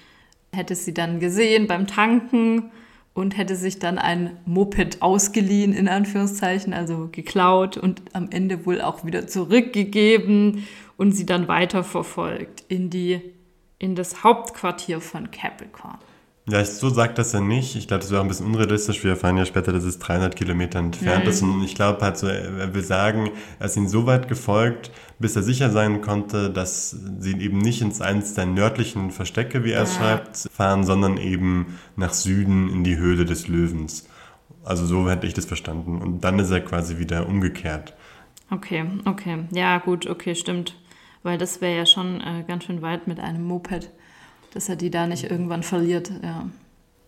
hätte 0.53 0.75
sie 0.75 0.95
dann 0.95 1.21
gesehen 1.21 1.67
beim 1.67 1.87
Tanken 1.87 2.71
und 3.13 3.37
hätte 3.37 3.55
sich 3.55 3.79
dann 3.79 3.99
ein 3.99 4.39
Moped 4.45 5.03
ausgeliehen, 5.03 5.73
in 5.73 5.89
Anführungszeichen, 5.89 6.73
also 6.73 7.09
geklaut 7.13 7.77
und 7.77 8.03
am 8.13 8.29
Ende 8.31 8.67
wohl 8.67 8.81
auch 8.81 9.05
wieder 9.05 9.27
zurückgegeben 9.27 10.67
und 10.97 11.13
sie 11.13 11.27
dann 11.27 11.49
weiterverfolgt 11.49 12.65
in 12.69 12.91
die, 12.91 13.21
in 13.79 13.95
das 13.95 14.25
Hauptquartier 14.25 15.01
von 15.01 15.31
Capricorn. 15.31 15.99
Ja, 16.49 16.65
so 16.65 16.91
sagt 16.91 17.19
das 17.19 17.35
er 17.35 17.41
nicht. 17.41 17.75
Ich 17.75 17.89
glaube, 17.89 18.03
das 18.03 18.13
wäre 18.13 18.21
auch 18.21 18.25
ein 18.25 18.29
bisschen 18.29 18.47
unrealistisch. 18.47 19.03
Wir 19.03 19.13
erfahren 19.13 19.37
ja 19.37 19.45
später, 19.45 19.73
dass 19.73 19.83
es 19.83 19.99
300 19.99 20.37
Kilometer 20.37 20.79
entfernt 20.79 21.25
mhm. 21.25 21.31
ist. 21.31 21.43
Und 21.43 21.65
ich 21.65 21.75
glaube 21.75 22.01
halt 22.03 22.17
so, 22.19 22.29
er 22.29 22.73
will 22.73 22.85
sagen, 22.85 23.31
er 23.59 23.67
ist 23.67 23.77
ihnen 23.77 23.89
so 23.89 24.07
weit 24.07 24.29
gefolgt, 24.29 24.93
bis 25.19 25.35
er 25.35 25.43
sicher 25.43 25.71
sein 25.71 26.03
konnte, 26.03 26.51
dass 26.51 26.91
sie 27.19 27.37
eben 27.41 27.59
nicht 27.59 27.83
ins 27.83 28.01
eins 28.01 28.35
der 28.35 28.47
nördlichen 28.47 29.11
Verstecke, 29.11 29.65
wie 29.65 29.73
er 29.73 29.83
es 29.83 29.97
ja. 29.97 30.03
schreibt, 30.03 30.37
fahren, 30.53 30.85
sondern 30.85 31.17
eben 31.17 31.79
nach 31.97 32.13
Süden 32.13 32.69
in 32.71 32.85
die 32.85 32.97
Höhle 32.97 33.25
des 33.25 33.49
Löwens. 33.49 34.09
Also 34.63 34.87
so 34.87 35.11
hätte 35.11 35.27
ich 35.27 35.35
das 35.35 35.47
verstanden. 35.47 36.01
Und 36.01 36.23
dann 36.23 36.39
ist 36.39 36.53
er 36.53 36.61
quasi 36.61 36.99
wieder 36.99 37.29
umgekehrt. 37.29 37.95
Okay, 38.53 38.85
okay. 39.05 39.47
Ja, 39.51 39.79
gut, 39.79 40.07
okay, 40.07 40.37
stimmt. 40.37 40.77
Weil 41.25 41.39
das 41.39 41.61
wäre 41.61 41.77
ja 41.77 41.87
schon 41.87 42.21
äh, 42.21 42.45
ganz 42.47 42.65
schön 42.65 42.83
weit 42.83 43.09
mit 43.09 43.19
einem 43.19 43.43
Moped, 43.43 43.91
dass 44.57 44.69
er 44.71 44.77
die 44.77 44.91
da 44.91 45.07
nicht 45.07 45.31
irgendwann 45.31 45.63
verliert, 45.63 46.11
ja. 46.23 46.47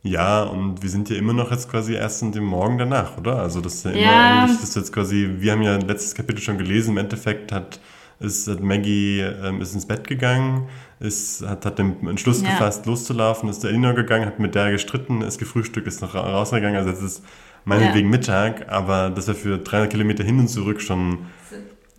Ja, 0.03 0.45
und 0.45 0.83
wir 0.83 0.91
sind 0.91 1.11
ja 1.11 1.17
immer 1.17 1.33
noch 1.33 1.51
jetzt 1.51 1.69
quasi 1.71 1.95
erst 1.95 2.23
in 2.23 2.31
dem 2.31 2.45
Morgen 2.45 2.79
danach, 2.79 3.19
oder? 3.19 3.41
Also 3.41 3.61
das 3.61 3.75
ist 3.77 3.85
ja 3.85 3.91
immer 3.93 4.01
Ja. 4.03 4.21
eigentlich, 4.21 4.53
das 4.61 4.69
ist 4.69 4.77
jetzt 4.77 4.93
quasi, 4.93 5.29
wir 5.39 5.53
haben 5.53 5.63
ja 5.63 5.77
letztes 5.77 6.15
Kapitel 6.15 6.41
schon 6.41 6.57
gelesen, 6.57 6.93
im 6.93 6.99
Endeffekt 6.99 7.51
hat, 7.51 7.81
ist, 8.21 8.47
hat 8.49 8.61
Maggie 8.63 9.21
ähm, 9.21 9.61
ist 9.61 9.75
ins 9.75 9.87
Bett 9.87 10.07
gegangen, 10.07 10.69
ist, 11.01 11.45
hat, 11.47 11.65
hat 11.67 11.79
den 11.79 12.07
Entschluss 12.07 12.43
Ja. 12.43 12.51
gefasst, 12.51 12.87
loszulaufen, 12.87 13.49
ist 13.49 13.61
zu 13.63 13.69
Elinor 13.69 13.95
gegangen, 13.95 14.27
hat 14.27 14.39
mit 14.39 14.55
der 14.55 14.71
gestritten, 14.71 15.21
ist 15.23 15.39
gefrühstückt, 15.39 15.87
ist 15.89 16.01
noch 16.01 16.15
ra- 16.15 16.21
rausgegangen, 16.31 16.77
also 16.77 16.91
jetzt 16.91 17.03
ist 17.03 17.25
meinetwegen 17.65 18.09
Mittag, 18.11 18.69
aber 18.71 19.11
das 19.11 19.27
wäre 19.27 19.37
für 19.37 19.59
300 19.59 19.91
Kilometer 19.91 20.23
hin 20.23 20.39
und 20.39 20.49
zurück 20.49 20.81
schon, 20.81 21.27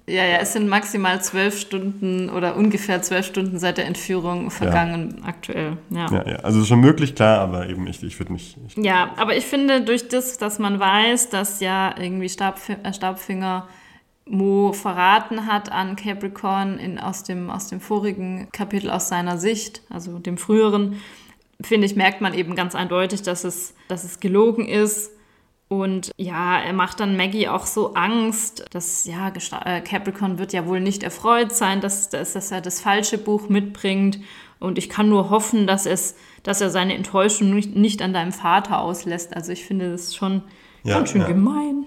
Ja, 0.09 0.25
ja, 0.25 0.37
es 0.37 0.53
sind 0.53 0.67
maximal 0.67 1.21
zwölf 1.21 1.59
Stunden 1.59 2.29
oder 2.29 2.55
ungefähr 2.55 3.01
zwölf 3.01 3.25
Stunden 3.25 3.59
seit 3.59 3.77
der 3.77 3.85
Entführung 3.85 4.49
vergangen 4.49 5.21
aktuell. 5.25 5.77
Ja. 5.89 6.07
ja, 6.11 6.27
ja, 6.27 6.35
also 6.37 6.65
schon 6.65 6.79
möglich, 6.79 7.15
klar, 7.15 7.39
aber 7.39 7.69
eben 7.69 7.85
ich, 7.87 8.01
ich 8.01 8.19
würde 8.19 8.33
nicht, 8.33 8.57
ich, 8.67 8.75
Ja, 8.83 9.13
aber 9.17 9.37
ich 9.37 9.45
finde, 9.45 9.81
durch 9.81 10.07
das, 10.07 10.37
dass 10.37 10.57
man 10.57 10.79
weiß, 10.79 11.29
dass 11.29 11.59
ja 11.59 11.95
irgendwie 11.97 12.29
Stabf 12.29 12.69
äh, 12.69 12.93
Staubfinger 12.93 13.67
Mo 14.25 14.73
verraten 14.73 15.47
hat 15.47 15.71
an 15.71 15.95
Capricorn 15.95 16.77
in, 16.77 16.99
aus, 16.99 17.23
dem, 17.23 17.49
aus 17.49 17.67
dem 17.67 17.81
vorigen 17.81 18.47
Kapitel 18.51 18.89
aus 18.91 19.09
seiner 19.09 19.37
Sicht, 19.37 19.81
also 19.89 20.19
dem 20.19 20.37
früheren, 20.37 21.01
finde 21.61 21.87
ich, 21.87 21.95
merkt 21.95 22.21
man 22.21 22.33
eben 22.33 22.55
ganz 22.55 22.75
eindeutig, 22.75 23.21
dass 23.23 23.43
es, 23.43 23.73
dass 23.87 24.03
es 24.03 24.19
gelogen 24.19 24.67
ist. 24.67 25.11
Und 25.69 26.11
ja, 26.17 26.59
er 26.59 26.73
macht 26.73 26.99
dann 26.99 27.15
Maggie 27.15 27.47
auch 27.47 27.67
so 27.67 27.93
Angst, 27.93 28.65
dass 28.71 29.05
ja, 29.05 29.31
äh, 29.65 29.81
Capricorn 29.81 30.39
wird 30.39 30.51
ja 30.51 30.65
wohl 30.65 30.79
nicht 30.79 31.03
erfreut 31.03 31.51
sein, 31.51 31.79
dass, 31.79 32.09
dass, 32.09 32.33
dass 32.33 32.51
er 32.51 32.59
das 32.59 32.81
falsche 32.81 33.19
Buch 33.19 33.49
mitbringt. 33.49 34.19
Und 34.59 34.79
ich 34.79 34.89
kann 34.89 35.09
nur 35.09 35.29
hoffen, 35.29 35.67
dass, 35.67 35.85
es, 35.85 36.15
dass 36.41 36.59
er 36.59 36.71
seine 36.71 36.95
Enttäuschung 36.95 37.53
nicht, 37.53 37.75
nicht 37.75 38.01
an 38.01 38.13
deinem 38.13 38.31
Vater 38.31 38.79
auslässt. 38.79 39.35
Also 39.35 39.51
ich 39.51 39.63
finde 39.63 39.91
das 39.91 40.15
schon 40.15 40.41
Ja, 40.83 40.97
ganz 40.97 41.11
schön 41.11 41.21
ja. 41.21 41.27
gemein. 41.27 41.85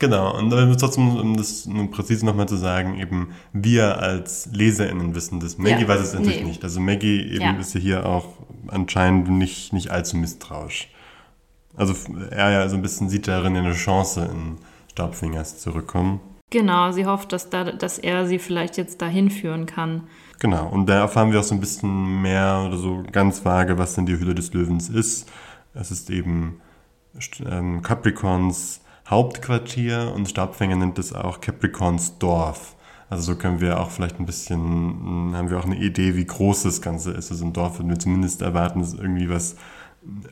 Genau, 0.00 0.36
und 0.36 0.50
trotzdem, 0.80 1.16
um 1.16 1.36
das 1.36 1.68
präzise 1.92 2.26
nochmal 2.26 2.48
zu 2.48 2.56
sagen, 2.56 2.98
eben 2.98 3.28
wir 3.52 4.00
als 4.00 4.48
LeserInnen 4.52 5.14
wissen 5.14 5.38
das. 5.38 5.56
Maggie 5.56 5.82
Ja, 5.82 5.88
weiß 5.88 6.00
es 6.00 6.14
natürlich 6.14 6.40
nee. 6.40 6.48
nicht. 6.48 6.64
Also 6.64 6.80
Maggie 6.80 7.22
eben 7.22 7.60
ist 7.60 7.74
ja 7.74 7.80
hier 7.80 8.06
auch 8.06 8.26
anscheinend 8.66 9.30
nicht, 9.30 9.72
nicht 9.72 9.92
allzu 9.92 10.16
misstrauisch. 10.16 10.88
Also 11.76 11.94
er 12.30 12.50
ja 12.50 12.68
so 12.68 12.76
ein 12.76 12.82
bisschen 12.82 13.08
sieht 13.08 13.28
darin 13.28 13.56
eine 13.56 13.72
Chance, 13.72 14.28
in 14.30 14.56
Staubfingers 14.92 15.58
zurückkommen. 15.58 16.20
Genau, 16.50 16.92
sie 16.92 17.06
hofft, 17.06 17.32
dass, 17.32 17.50
da, 17.50 17.64
dass 17.64 17.98
er 17.98 18.26
sie 18.26 18.38
vielleicht 18.38 18.76
jetzt 18.76 19.02
dahin 19.02 19.30
führen 19.30 19.66
kann. 19.66 20.02
Genau, 20.38 20.68
und 20.68 20.86
da 20.86 21.00
erfahren 21.00 21.32
wir 21.32 21.40
auch 21.40 21.44
so 21.44 21.54
ein 21.54 21.60
bisschen 21.60 22.22
mehr 22.22 22.64
oder 22.66 22.76
so 22.76 23.02
ganz 23.10 23.44
vage, 23.44 23.78
was 23.78 23.94
denn 23.94 24.06
die 24.06 24.18
Hülle 24.18 24.34
des 24.34 24.52
Löwens 24.52 24.88
ist. 24.88 25.28
Es 25.72 25.90
ist 25.90 26.10
eben 26.10 26.60
ähm, 27.44 27.82
Capricorns 27.82 28.80
Hauptquartier 29.08 30.12
und 30.14 30.28
Stabfänger 30.28 30.76
nennt 30.76 30.98
es 30.98 31.12
auch 31.12 31.40
Capricorns 31.40 32.18
Dorf. 32.18 32.74
Also 33.10 33.32
so 33.32 33.38
können 33.38 33.60
wir 33.60 33.80
auch 33.80 33.90
vielleicht 33.90 34.18
ein 34.18 34.26
bisschen, 34.26 35.30
mh, 35.30 35.36
haben 35.36 35.50
wir 35.50 35.58
auch 35.58 35.66
eine 35.66 35.76
Idee, 35.76 36.16
wie 36.16 36.24
groß 36.24 36.62
das 36.62 36.80
Ganze 36.80 37.12
ist. 37.12 37.30
Also 37.30 37.44
ein 37.44 37.52
Dorf 37.52 37.78
würden 37.78 37.90
wir 37.90 37.98
zumindest 37.98 38.42
erwarten, 38.42 38.80
ist 38.80 38.94
irgendwie 38.94 39.28
was 39.28 39.56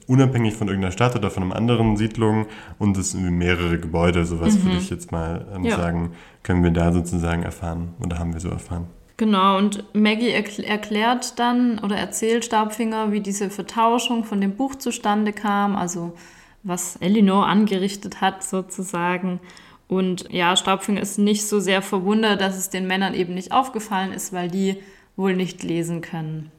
unabhängig 0.06 0.54
von 0.54 0.68
irgendeiner 0.68 0.92
Stadt 0.92 1.16
oder 1.16 1.30
von 1.30 1.44
einer 1.44 1.56
anderen 1.56 1.96
Siedlung 1.96 2.46
und 2.78 2.96
es 2.96 3.12
sind 3.12 3.28
mehrere 3.30 3.78
Gebäude, 3.78 4.24
sowas 4.24 4.62
würde 4.64 4.76
ich 4.76 4.90
jetzt 4.90 5.12
mal 5.12 5.46
ähm, 5.54 5.64
Ja. 5.64 5.76
sagen, 5.76 6.12
können 6.42 6.62
wir 6.62 6.70
da 6.70 6.92
sozusagen 6.92 7.42
erfahren 7.42 7.94
oder 8.00 8.18
haben 8.18 8.32
wir 8.32 8.40
so 8.40 8.48
erfahren. 8.48 8.86
Genau, 9.16 9.58
und 9.58 9.84
Maggie 9.94 10.30
erkl 10.30 10.64
erklärt 10.64 11.38
dann 11.38 11.78
oder 11.78 11.96
erzählt 11.96 12.44
Staubfinger, 12.44 13.12
wie 13.12 13.20
diese 13.20 13.50
Vertauschung 13.50 14.24
von 14.24 14.40
dem 14.40 14.56
Buch 14.56 14.74
zustande 14.74 15.32
kam, 15.32 15.76
also 15.76 16.14
was 16.62 16.96
Elinor 16.96 17.46
angerichtet 17.46 18.20
hat 18.20 18.42
sozusagen. 18.42 19.40
Und 19.88 20.26
ja, 20.30 20.56
Staubfinger 20.56 21.00
ist 21.00 21.18
nicht 21.18 21.46
so 21.46 21.60
sehr 21.60 21.82
verwundert, 21.82 22.40
dass 22.40 22.56
es 22.56 22.70
den 22.70 22.86
Männern 22.86 23.14
eben 23.14 23.34
nicht 23.34 23.52
aufgefallen 23.52 24.12
ist, 24.12 24.32
weil 24.32 24.48
die 24.48 24.78
wohl 25.16 25.36
nicht 25.36 25.62
lesen 25.62 26.00
können. 26.00 26.50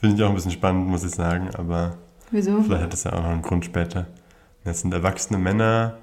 Finde 0.00 0.16
ich 0.16 0.22
auch 0.22 0.28
ein 0.28 0.34
bisschen 0.34 0.52
spannend, 0.52 0.86
muss 0.88 1.04
ich 1.04 1.10
sagen, 1.12 1.50
aber 1.54 1.96
Wieso? 2.30 2.62
vielleicht 2.62 2.82
hat 2.84 2.92
das 2.92 3.04
ja 3.04 3.12
auch 3.14 3.22
noch 3.22 3.30
einen 3.30 3.42
Grund 3.42 3.64
später. 3.64 4.06
Das 4.64 4.80
sind 4.80 4.92
erwachsene 4.92 5.38
Männer, 5.38 5.98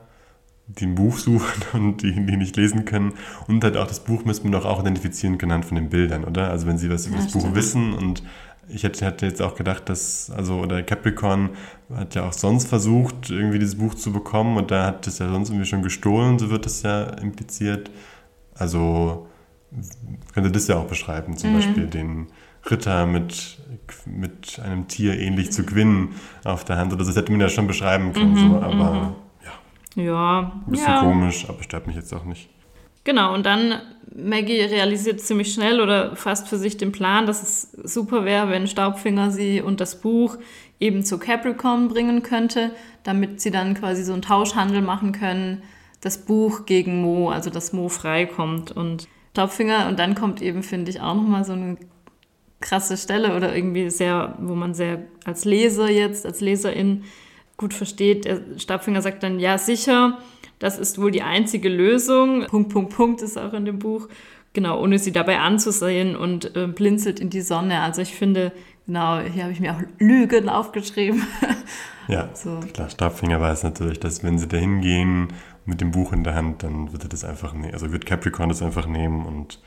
die 0.67 0.85
ein 0.85 0.95
Buch 0.95 1.17
suchen 1.17 1.61
und 1.73 2.01
die, 2.01 2.11
die 2.13 2.37
nicht 2.37 2.57
lesen 2.57 2.85
können. 2.85 3.13
Und 3.47 3.63
halt 3.63 3.77
auch 3.77 3.87
das 3.87 3.99
Buch 4.03 4.25
müssen 4.25 4.45
wir 4.45 4.51
doch 4.51 4.65
auch 4.65 4.81
identifizieren 4.81 5.37
können 5.37 5.51
anhand 5.51 5.65
von 5.65 5.75
den 5.75 5.89
Bildern, 5.89 6.23
oder? 6.23 6.49
Also 6.49 6.67
wenn 6.67 6.77
sie 6.77 6.89
was 6.89 7.05
über 7.07 7.17
Ja, 7.17 7.23
das 7.23 7.31
Buch 7.31 7.41
stimmt. 7.41 7.55
wissen 7.55 7.93
und 7.93 8.23
ich 8.67 8.83
hätte, 8.83 9.05
hätte 9.05 9.27
jetzt 9.27 9.43
auch 9.43 9.53
gedacht, 9.55 9.87
dass, 9.89 10.31
also, 10.31 10.55
oder 10.55 10.81
Capricorn 10.81 11.51
hat 11.93 12.15
ja 12.15 12.27
auch 12.27 12.33
sonst 12.33 12.67
versucht, 12.67 13.29
irgendwie 13.29 13.59
dieses 13.59 13.75
Buch 13.77 13.93
zu 13.93 14.11
bekommen 14.11 14.57
und 14.57 14.71
da 14.71 14.87
hat 14.87 15.05
es 15.05 15.19
ja 15.19 15.29
sonst 15.29 15.49
irgendwie 15.49 15.67
schon 15.67 15.83
gestohlen, 15.83 16.39
so 16.39 16.49
wird 16.49 16.65
es 16.65 16.81
ja 16.81 17.03
impliziert. 17.03 17.91
Also 18.55 19.27
könnte 20.33 20.51
das 20.51 20.67
ja 20.67 20.77
auch 20.77 20.85
beschreiben, 20.87 21.37
zum 21.37 21.53
Beispiel 21.53 21.85
den 21.85 22.27
Ritter 22.69 23.05
mit, 23.05 23.57
mit 24.05 24.59
einem 24.59 24.87
Tier 24.87 25.19
ähnlich 25.19 25.51
zu 25.51 25.65
Quinn 25.65 26.09
auf 26.43 26.63
der 26.65 26.77
Hand 26.77 26.93
oder 26.93 27.03
so. 27.03 27.11
Das 27.11 27.17
hätte 27.17 27.31
man 27.31 27.41
ja 27.41 27.49
schon 27.49 27.67
beschreiben 27.67 28.13
können, 28.13 28.35
so, 28.35 28.57
aber 28.61 29.15
ja, 29.95 30.03
Ja, 30.03 30.51
ein 30.65 30.71
bisschen 30.71 30.93
ja. 30.93 30.99
komisch, 30.99 31.45
aber 31.47 31.63
stört 31.63 31.87
mich 31.87 31.95
jetzt 31.95 32.13
auch 32.13 32.25
nicht. 32.25 32.49
Genau, 33.03 33.35
und 33.35 33.45
dann 33.45 33.81
Maggie 34.15 34.61
realisiert 34.61 35.21
ziemlich 35.21 35.53
schnell 35.53 35.79
oder 35.79 36.15
fasst 36.15 36.47
für 36.47 36.57
sich 36.57 36.77
den 36.77 36.91
Plan, 36.91 37.27
dass 37.27 37.43
es 37.43 37.71
super 37.83 38.25
wäre, 38.25 38.49
wenn 38.49 38.65
Staubfinger 38.65 39.29
sie 39.29 39.61
und 39.61 39.79
das 39.79 40.01
Buch 40.01 40.37
eben 40.79 41.03
zu 41.03 41.19
Capricorn 41.19 41.87
bringen 41.87 42.23
könnte, 42.23 42.71
damit 43.03 43.41
sie 43.41 43.51
dann 43.51 43.75
quasi 43.75 44.03
so 44.03 44.13
einen 44.13 44.23
Tauschhandel 44.23 44.81
machen 44.81 45.11
können, 45.11 45.61
das 46.01 46.17
Buch 46.25 46.65
gegen 46.65 47.01
Mo, 47.01 47.29
also 47.29 47.49
dass 47.51 47.73
Mo 47.73 47.89
freikommt 47.89 48.71
und 48.71 49.07
Staubfinger 49.31 49.87
und 49.87 49.99
dann 49.99 50.15
kommt 50.15 50.41
eben, 50.41 50.63
finde 50.63 50.89
ich, 50.89 51.01
auch 51.01 51.15
nochmal 51.15 51.45
so 51.45 51.53
eine 51.53 51.77
krasse 52.65 52.97
Stelle 52.97 53.35
oder 53.35 53.55
irgendwie 53.55 53.89
sehr, 53.89 54.35
wo 54.39 54.55
man 54.55 54.73
sehr 54.73 55.03
als 55.23 55.45
Leser 55.45 55.89
jetzt, 55.89 56.25
als 56.25 56.41
Leserin 56.41 57.03
gut 57.57 57.73
versteht. 57.73 58.25
Der 58.25 58.41
Stabfinger 58.57 59.01
sagt 59.01 59.21
dann, 59.23 59.39
ja, 59.39 59.57
sicher, 59.57 60.17
das 60.59 60.79
ist 60.79 60.99
wohl 60.99 61.11
die 61.11 61.21
einzige 61.21 61.69
Lösung. 61.69 62.45
Punkt, 62.47 62.69
Punkt, 62.73 62.93
Punkt 62.95 63.21
ist 63.21 63.37
auch 63.37 63.53
in 63.53 63.65
dem 63.65 63.79
Buch. 63.79 64.09
Genau, 64.53 64.81
ohne 64.81 64.97
sie 64.99 65.11
dabei 65.11 65.39
anzusehen 65.39 66.15
und 66.15 66.55
äh, 66.55 66.67
blinzelt 66.67 67.19
in 67.19 67.29
die 67.29 67.41
Sonne. 67.41 67.81
Also 67.81 68.01
ich 68.01 68.15
finde, 68.15 68.51
genau, 68.87 69.19
hier 69.19 69.43
habe 69.43 69.53
ich 69.53 69.59
mir 69.59 69.73
auch 69.73 69.81
Lügen 69.99 70.49
aufgeschrieben. 70.49 71.23
Ja, 72.07 72.29
So. 72.35 72.59
klar, 72.71 72.87
Stabfinger 72.87 73.41
weiß 73.41 73.63
natürlich, 73.63 73.99
dass 73.99 74.23
wenn 74.23 74.37
sie 74.37 74.47
da 74.47 74.57
hingehen 74.57 75.29
mit 75.65 75.81
dem 75.81 75.89
Buch 75.89 76.13
in 76.13 76.23
der 76.23 76.35
Hand, 76.35 76.61
dann 76.61 76.91
wird 76.91 77.01
er 77.01 77.09
das 77.09 77.25
einfach 77.25 77.53
nehmen, 77.53 77.73
also 77.73 77.91
wird 77.91 78.05
Capricorn 78.05 78.49
das 78.49 78.61
einfach 78.61 78.85
nehmen 78.85 79.25
und 79.25 79.59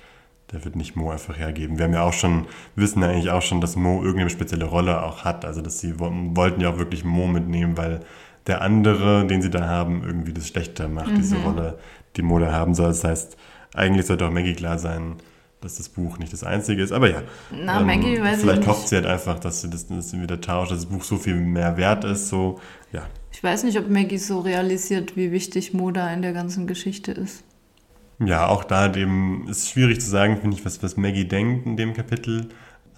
der 0.52 0.64
wird 0.64 0.76
nicht 0.76 0.96
Mo 0.96 1.10
einfach 1.10 1.36
hergeben. 1.38 1.78
Wir 1.78 1.84
haben 1.84 1.92
ja 1.94 2.02
auch 2.02 2.12
schon, 2.12 2.46
wissen 2.74 3.02
ja 3.02 3.08
eigentlich 3.08 3.30
auch 3.30 3.42
schon, 3.42 3.60
dass 3.60 3.76
Mo 3.76 4.00
irgendeine 4.02 4.30
spezielle 4.30 4.64
Rolle 4.64 5.02
auch 5.02 5.24
hat, 5.24 5.44
also 5.44 5.60
dass 5.60 5.78
sie 5.80 5.98
wo- 6.00 6.10
wollten 6.12 6.60
ja 6.60 6.70
auch 6.70 6.78
wirklich 6.78 7.04
Mo 7.04 7.26
mitnehmen, 7.26 7.76
weil 7.76 8.00
der 8.46 8.62
andere, 8.62 9.26
den 9.26 9.42
sie 9.42 9.50
da 9.50 9.66
haben, 9.66 10.02
irgendwie 10.04 10.32
das 10.32 10.48
schlechter 10.48 10.88
macht, 10.88 11.16
diese 11.18 11.36
Rolle, 11.36 11.78
die 12.16 12.22
Mo 12.22 12.38
da 12.38 12.50
haben 12.52 12.74
soll. 12.74 12.88
Das 12.88 13.04
heißt, 13.04 13.36
eigentlich 13.74 14.06
sollte 14.06 14.26
auch 14.26 14.30
Maggie 14.30 14.54
klar 14.54 14.78
sein, 14.78 15.16
dass 15.60 15.76
das 15.76 15.88
Buch 15.90 16.18
nicht 16.18 16.32
das 16.32 16.44
einzige 16.44 16.82
ist, 16.82 16.92
aber 16.92 17.10
ja. 17.10 17.22
Na, 17.50 17.80
Maggie 17.80 18.20
weiß 18.20 18.36
ich 18.38 18.42
Vielleicht 18.42 18.66
hofft 18.66 18.88
sie 18.88 18.94
halt 18.96 19.06
einfach, 19.06 19.38
dass 19.40 19.60
sie 19.60 19.68
das, 19.68 19.86
dass 19.88 20.10
sie 20.10 20.22
wieder 20.22 20.40
tauscht, 20.40 20.70
dass 20.70 20.78
das 20.78 20.86
Buch 20.86 21.02
so 21.04 21.16
viel 21.18 21.34
mehr 21.34 21.76
wert 21.76 22.04
ist, 22.04 22.28
so, 22.28 22.60
ja. 22.92 23.02
Ich 23.32 23.42
weiß 23.42 23.64
nicht, 23.64 23.76
ob 23.78 23.90
Maggie 23.90 24.18
so 24.18 24.40
realisiert, 24.40 25.16
wie 25.16 25.30
wichtig 25.30 25.74
Moda 25.74 26.10
in 26.14 26.22
der 26.22 26.32
ganzen 26.32 26.66
Geschichte 26.66 27.12
ist. 27.12 27.44
Ja, 28.24 28.48
auch 28.48 28.64
da 28.64 28.92
eben 28.94 29.46
ist 29.48 29.70
schwierig 29.70 30.00
zu 30.00 30.10
sagen, 30.10 30.38
finde 30.40 30.56
ich, 30.56 30.64
was, 30.64 30.82
was 30.82 30.96
Maggie 30.96 31.26
denkt 31.26 31.66
in 31.66 31.76
dem 31.76 31.94
Kapitel. 31.94 32.48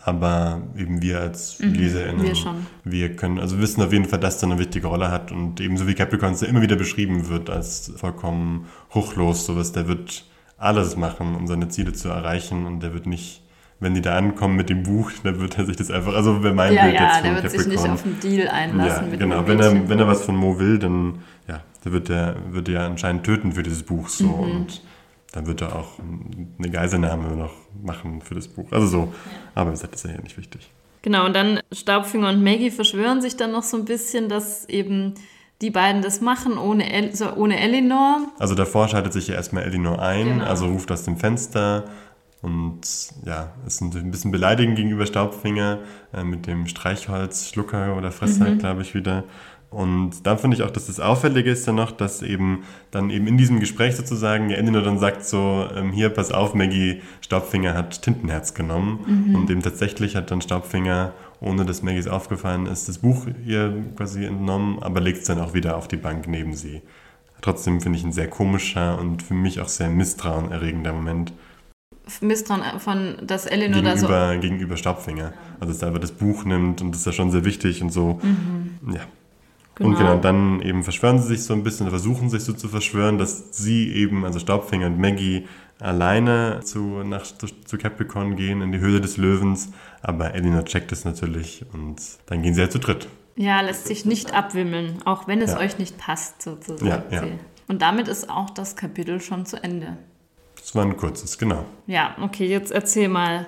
Aber 0.03 0.62
eben 0.79 1.03
wir 1.03 1.21
als 1.21 1.59
LeserInnen, 1.59 2.23
Mhm, 2.23 2.27
wir 2.29 2.35
schon. 2.35 2.67
wir 2.85 3.17
können, 3.17 3.39
also 3.39 3.59
wissen 3.59 3.83
auf 3.83 3.93
jeden 3.93 4.07
Fall, 4.07 4.19
dass 4.19 4.43
er 4.43 4.49
eine 4.50 4.59
wichtige 4.59 4.87
Rolle 4.87 5.11
hat 5.11 5.31
und 5.31 5.61
ebenso 5.61 5.87
wie 5.87 5.93
Capricorn 5.95 6.33
es 6.33 6.41
ja 6.41 6.49
immer 6.49 6.62
wieder 6.62 6.77
beschrieben 6.77 7.29
wird 7.29 7.50
als 7.50 7.93
vollkommen 7.97 8.65
ruchlos, 8.95 9.45
sowas, 9.45 9.73
der 9.73 9.89
wird 9.89 10.25
alles 10.57 10.97
machen, 10.97 11.35
um 11.37 11.47
seine 11.47 11.69
Ziele 11.69 11.93
zu 11.93 12.09
erreichen 12.09 12.65
und 12.65 12.83
der 12.83 12.95
wird 12.95 13.05
nicht, 13.07 13.43
wenn 13.79 13.93
die 13.93 14.00
da 14.00 14.17
ankommen 14.17 14.57
mit 14.57 14.71
dem 14.71 14.85
Buch, 14.85 15.11
dann 15.23 15.39
wird 15.39 15.59
er 15.59 15.67
sich 15.67 15.77
das 15.77 15.91
einfach, 15.91 16.15
also 16.15 16.43
wer 16.43 16.55
mein 16.55 16.73
Ja, 16.73 16.83
Bild 16.85 16.95
jetzt 16.95 17.03
ja, 17.03 17.11
von 17.17 17.23
der 17.25 17.43
wird 17.43 17.50
sich 17.53 17.67
nicht 17.67 17.77
Capricorn- 17.77 17.93
auf 17.93 18.05
einen 18.07 18.21
Deal 18.21 18.45
ja, 18.47 18.53
einlassen 18.53 19.11
mit 19.11 19.21
genau. 19.21 19.43
dem 19.43 19.49
Wenn 19.49 19.61
er, 19.61 19.89
wenn 19.91 19.99
er 19.99 20.07
was 20.07 20.23
von 20.25 20.37
Mo 20.37 20.59
will, 20.59 20.79
dann 20.79 21.19
ja, 21.47 21.61
der 21.85 21.93
wird 21.93 22.09
er 22.09 22.37
wird 22.53 22.69
er 22.69 22.75
ja 22.75 22.87
anscheinend 22.87 23.25
töten 23.25 23.53
für 23.53 23.62
dieses 23.62 23.83
Buch 23.83 24.09
so 24.09 24.25
Mhm. 24.29 24.33
und 24.61 24.83
dann 25.33 25.47
wird 25.47 25.63
er 25.63 25.77
auch 25.77 25.99
eine 26.59 26.71
Geiselnahme 26.71 27.37
noch 27.37 27.53
machen 27.83 28.21
für 28.23 28.35
das 28.35 28.49
Buch. 28.49 28.67
Also 28.73 28.87
so. 28.87 29.15
Aber 29.55 29.71
wie 29.71 29.75
gesagt, 29.75 29.95
das 29.95 30.01
ist 30.05 30.09
ja 30.11 30.15
hier 30.17 30.23
nicht 30.23 30.37
wichtig. 30.37 30.71
Genau, 31.03 31.25
und 31.27 31.35
dann 31.35 31.61
Staubfinger 31.73 32.29
und 32.29 32.43
Maggie 32.43 32.71
verschwören 32.71 33.23
sich 33.23 33.37
dann 33.37 33.53
noch 33.53 33.63
so 33.63 33.77
ein 33.77 33.85
bisschen, 33.85 34.29
dass 34.29 34.69
eben 34.69 35.15
die 35.63 35.71
beiden 35.71 36.03
das 36.03 36.21
machen 36.21 36.59
ohne, 36.59 36.91
El 36.93 37.15
so 37.15 37.33
ohne 37.35 37.59
Elinor. 37.61 38.29
Also 38.39 38.55
davor 38.55 38.89
schaltet 38.89 39.13
sich 39.13 39.29
ja 39.29 39.35
erstmal 39.35 39.63
Elinor 39.65 40.01
ein, 40.01 40.27
Genau. 40.27 40.45
also 40.45 40.67
ruft 40.67 40.91
aus 40.91 41.05
dem 41.05 41.17
Fenster 41.17 41.85
und 42.43 42.81
ja, 43.25 43.53
ist 43.67 43.83
ein 43.83 44.11
bisschen 44.11 44.31
beleidigend 44.31 44.77
gegenüber 44.77 45.07
Staubfinger 45.07 45.81
äh, 46.15 46.25
mit 46.25 46.47
dem 46.47 46.67
Streichholz, 46.67 47.51
Schlucker 47.51 47.97
oder 47.97 48.13
Fresser, 48.13 48.55
glaube 48.57 48.83
ich, 48.83 48.95
wieder. 48.95 49.25
Und 49.69 50.27
dann 50.27 50.37
finde 50.39 50.57
ich 50.57 50.65
auch, 50.65 50.71
dass 50.71 50.87
das 50.87 50.99
Auffällige 50.99 51.51
ist 51.51 51.65
ja 51.67 51.73
noch, 51.73 51.93
dass 51.93 52.23
eben 52.23 52.65
dann 52.91 53.09
eben 53.11 53.29
in 53.29 53.39
diesem 53.39 53.61
Gespräch 53.61 53.95
sozusagen 53.95 54.51
ja 54.51 54.57
Elinor 54.57 54.83
dann 54.83 54.99
sagt 54.99 55.25
so, 55.25 55.69
ähm, 55.77 55.93
hier, 55.93 56.09
pass 56.09 56.33
auf, 56.33 56.55
Maggie, 56.55 57.03
Staubfinger 57.21 57.75
hat 57.75 58.03
Tintenherz 58.03 58.55
genommen. 58.55 59.33
Und 59.35 59.49
eben 59.49 59.63
tatsächlich 59.63 60.17
hat 60.17 60.33
dann 60.33 60.41
Staubfinger, 60.41 61.13
ohne 61.41 61.65
dass 61.65 61.83
Maggie 61.83 61.99
es 61.99 62.09
aufgefallen 62.09 62.67
ist, 62.67 62.89
das 62.89 62.99
Buch 62.99 63.27
ihr 63.47 63.73
quasi 63.97 64.25
entnommen, 64.25 64.83
aber 64.83 65.01
legt 65.01 65.19
es 65.19 65.25
dann 65.25 65.39
auch 65.39 65.55
wieder 65.55 65.77
auf 65.77 65.87
die 65.87 65.97
Bank 65.97 66.27
neben 66.27 66.55
sie. 66.55 66.83
Trotzdem 67.41 67.81
finde 67.81 67.99
ich 67.99 68.05
ein 68.05 68.13
sehr 68.13 68.29
komischer 68.29 68.99
und 68.99 69.23
für 69.23 69.35
mich 69.35 69.61
auch 69.61 69.69
sehr 69.69 69.89
misstrauenerregender 69.89 70.93
Moment 70.93 71.33
Misstrauen 72.21 72.63
von, 72.79 73.17
dass 73.23 73.47
Elinor 73.47 73.83
da 73.83 73.97
so. 73.97 74.07
gegenüber, 74.07 74.37
gegenüber 74.39 74.77
Staubfinger. 74.77 75.33
Also 75.59 75.73
dass 75.73 75.83
er 75.83 75.89
einfach 75.89 76.01
das 76.01 76.13
Buch 76.13 76.45
nimmt 76.45 76.81
und 76.83 76.93
das 76.93 77.01
ist 77.01 77.07
ja 77.07 77.13
schon 77.13 77.31
sehr 77.31 77.45
wichtig 77.45 77.83
und 77.83 77.91
so. 77.91 78.21
Ja. 78.93 79.01
Und 79.79 79.97
genau, 79.97 80.19
dann 80.19 80.61
eben 80.61 80.83
verschwören 80.83 81.19
sie 81.21 81.29
sich 81.29 81.43
so 81.45 81.55
ein 81.55 81.63
bisschen, 81.63 81.89
versuchen 81.89 82.29
sich 82.29 82.45
so 82.45 82.53
zu 82.53 82.69
verschwören, 82.69 83.17
dass 83.17 83.57
sie 83.57 83.91
eben, 83.95 84.27
also 84.27 84.39
Staubfinger 84.39 84.87
und 84.87 84.99
Maggie, 84.99 85.47
alleine 85.79 86.61
zu, 86.63 87.03
nach, 87.03 87.23
zu, 87.25 87.47
zu 87.47 87.79
Capricorn 87.79 88.37
gehen, 88.37 88.61
in 88.61 88.73
die 88.73 88.79
Höhle 88.79 89.01
des 89.01 89.17
Löwens. 89.17 89.73
Aber 90.03 90.35
Elinor 90.35 90.67
checkt 90.67 90.93
es 90.93 91.07
natürlich 91.07 91.65
und 91.73 91.97
dann 92.27 92.43
gehen 92.43 92.53
sie 92.53 92.61
halt 92.61 92.73
zu 92.73 92.79
dritt. 92.79 93.09
Ja, 93.37 93.63
lässt 93.63 93.87
sich 93.87 94.05
nicht 94.05 94.35
abwimmeln, 94.35 94.99
auch 95.07 95.27
wenn 95.27 95.41
es 95.41 95.53
Ja. 95.53 95.59
euch 95.61 95.79
nicht 95.79 95.97
passt, 95.97 96.43
sozusagen. 96.43 96.87
Ja, 97.11 97.23
ja. 97.23 97.25
Und 97.69 97.81
damit 97.81 98.09
ist 98.09 98.29
auch 98.29 98.51
das 98.51 98.77
Kapitel 98.77 99.21
schon 99.21 99.47
zu 99.47 99.63
Ende. 99.63 99.97
Das 100.61 100.75
war 100.75 100.85
ein 100.85 100.97
kurzes, 100.97 101.38
genau. 101.38 101.64
Ja, 101.87 102.17
okay, 102.21 102.47
jetzt 102.47 102.71
erzähl 102.71 103.09
mal, 103.09 103.47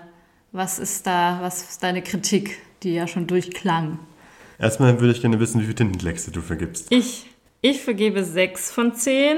was 0.50 0.78
ist 0.78 1.06
da, 1.06 1.38
was 1.40 1.62
ist 1.62 1.82
deine 1.82 2.02
Kritik, 2.02 2.58
die 2.82 2.94
ja 2.94 3.06
schon 3.06 3.26
durchklang? 3.26 3.98
Erstmal 4.58 5.00
würde 5.00 5.12
ich 5.12 5.20
gerne 5.20 5.40
wissen, 5.40 5.60
wie 5.60 5.64
viele 5.64 5.76
Tintenkleckse 5.76 6.30
du 6.30 6.40
vergibst. 6.40 6.86
Ich, 6.90 7.26
ich 7.60 7.82
vergebe 7.82 8.24
6 8.24 8.70
von 8.70 8.94
10, 8.94 9.36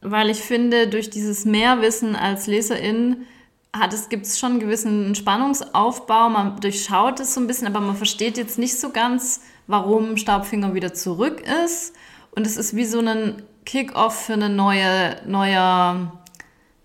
weil 0.00 0.30
ich 0.30 0.38
finde, 0.38 0.88
durch 0.88 1.10
dieses 1.10 1.44
Mehrwissen 1.44 2.16
als 2.16 2.46
Leserin 2.46 3.26
hat 3.72 3.92
es, 3.92 4.08
gibt 4.08 4.26
es 4.26 4.38
schon 4.38 4.52
einen 4.52 4.60
gewissen 4.60 5.14
Spannungsaufbau. 5.14 6.28
Man 6.28 6.60
durchschaut 6.60 7.20
es 7.20 7.34
so 7.34 7.40
ein 7.40 7.46
bisschen, 7.46 7.66
aber 7.66 7.80
man 7.80 7.96
versteht 7.96 8.36
jetzt 8.36 8.58
nicht 8.58 8.78
so 8.78 8.90
ganz, 8.90 9.40
warum 9.66 10.16
Staubfinger 10.16 10.74
wieder 10.74 10.94
zurück 10.94 11.42
ist. 11.64 11.94
Und 12.30 12.46
es 12.46 12.56
ist 12.56 12.76
wie 12.76 12.84
so 12.84 13.00
ein 13.00 13.42
Kick-off 13.64 14.26
für 14.26 14.34
eine 14.34 14.48
neue, 14.48 15.16
neuer, 15.26 16.12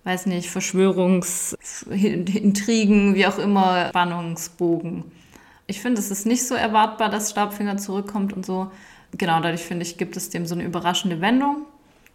weiß 0.10 0.26
nicht, 0.26 0.50
Verschwörungsintrigen, 0.50 3.14
wie 3.14 3.28
auch 3.28 3.38
immer, 3.38 3.90
Spannungsbogen. 3.90 5.04
Ich 5.68 5.82
finde, 5.82 6.02
es 6.02 6.10
ist 6.10 6.26
nicht 6.26 6.48
so 6.48 6.56
erwartbar, 6.56 7.10
dass 7.10 7.30
Staubfinger 7.30 7.78
zurückkommt 7.78 8.34
und 8.34 8.44
so. 8.44 8.72
Genau, 9.16 9.40
dadurch 9.40 9.62
finde 9.62 9.86
ich, 9.86 9.98
gibt 9.98 10.18
es 10.18 10.32
dem 10.32 10.48
so 10.48 10.56
eine 10.56 10.64
überraschende 10.64 11.22
Wendung. 11.22 11.68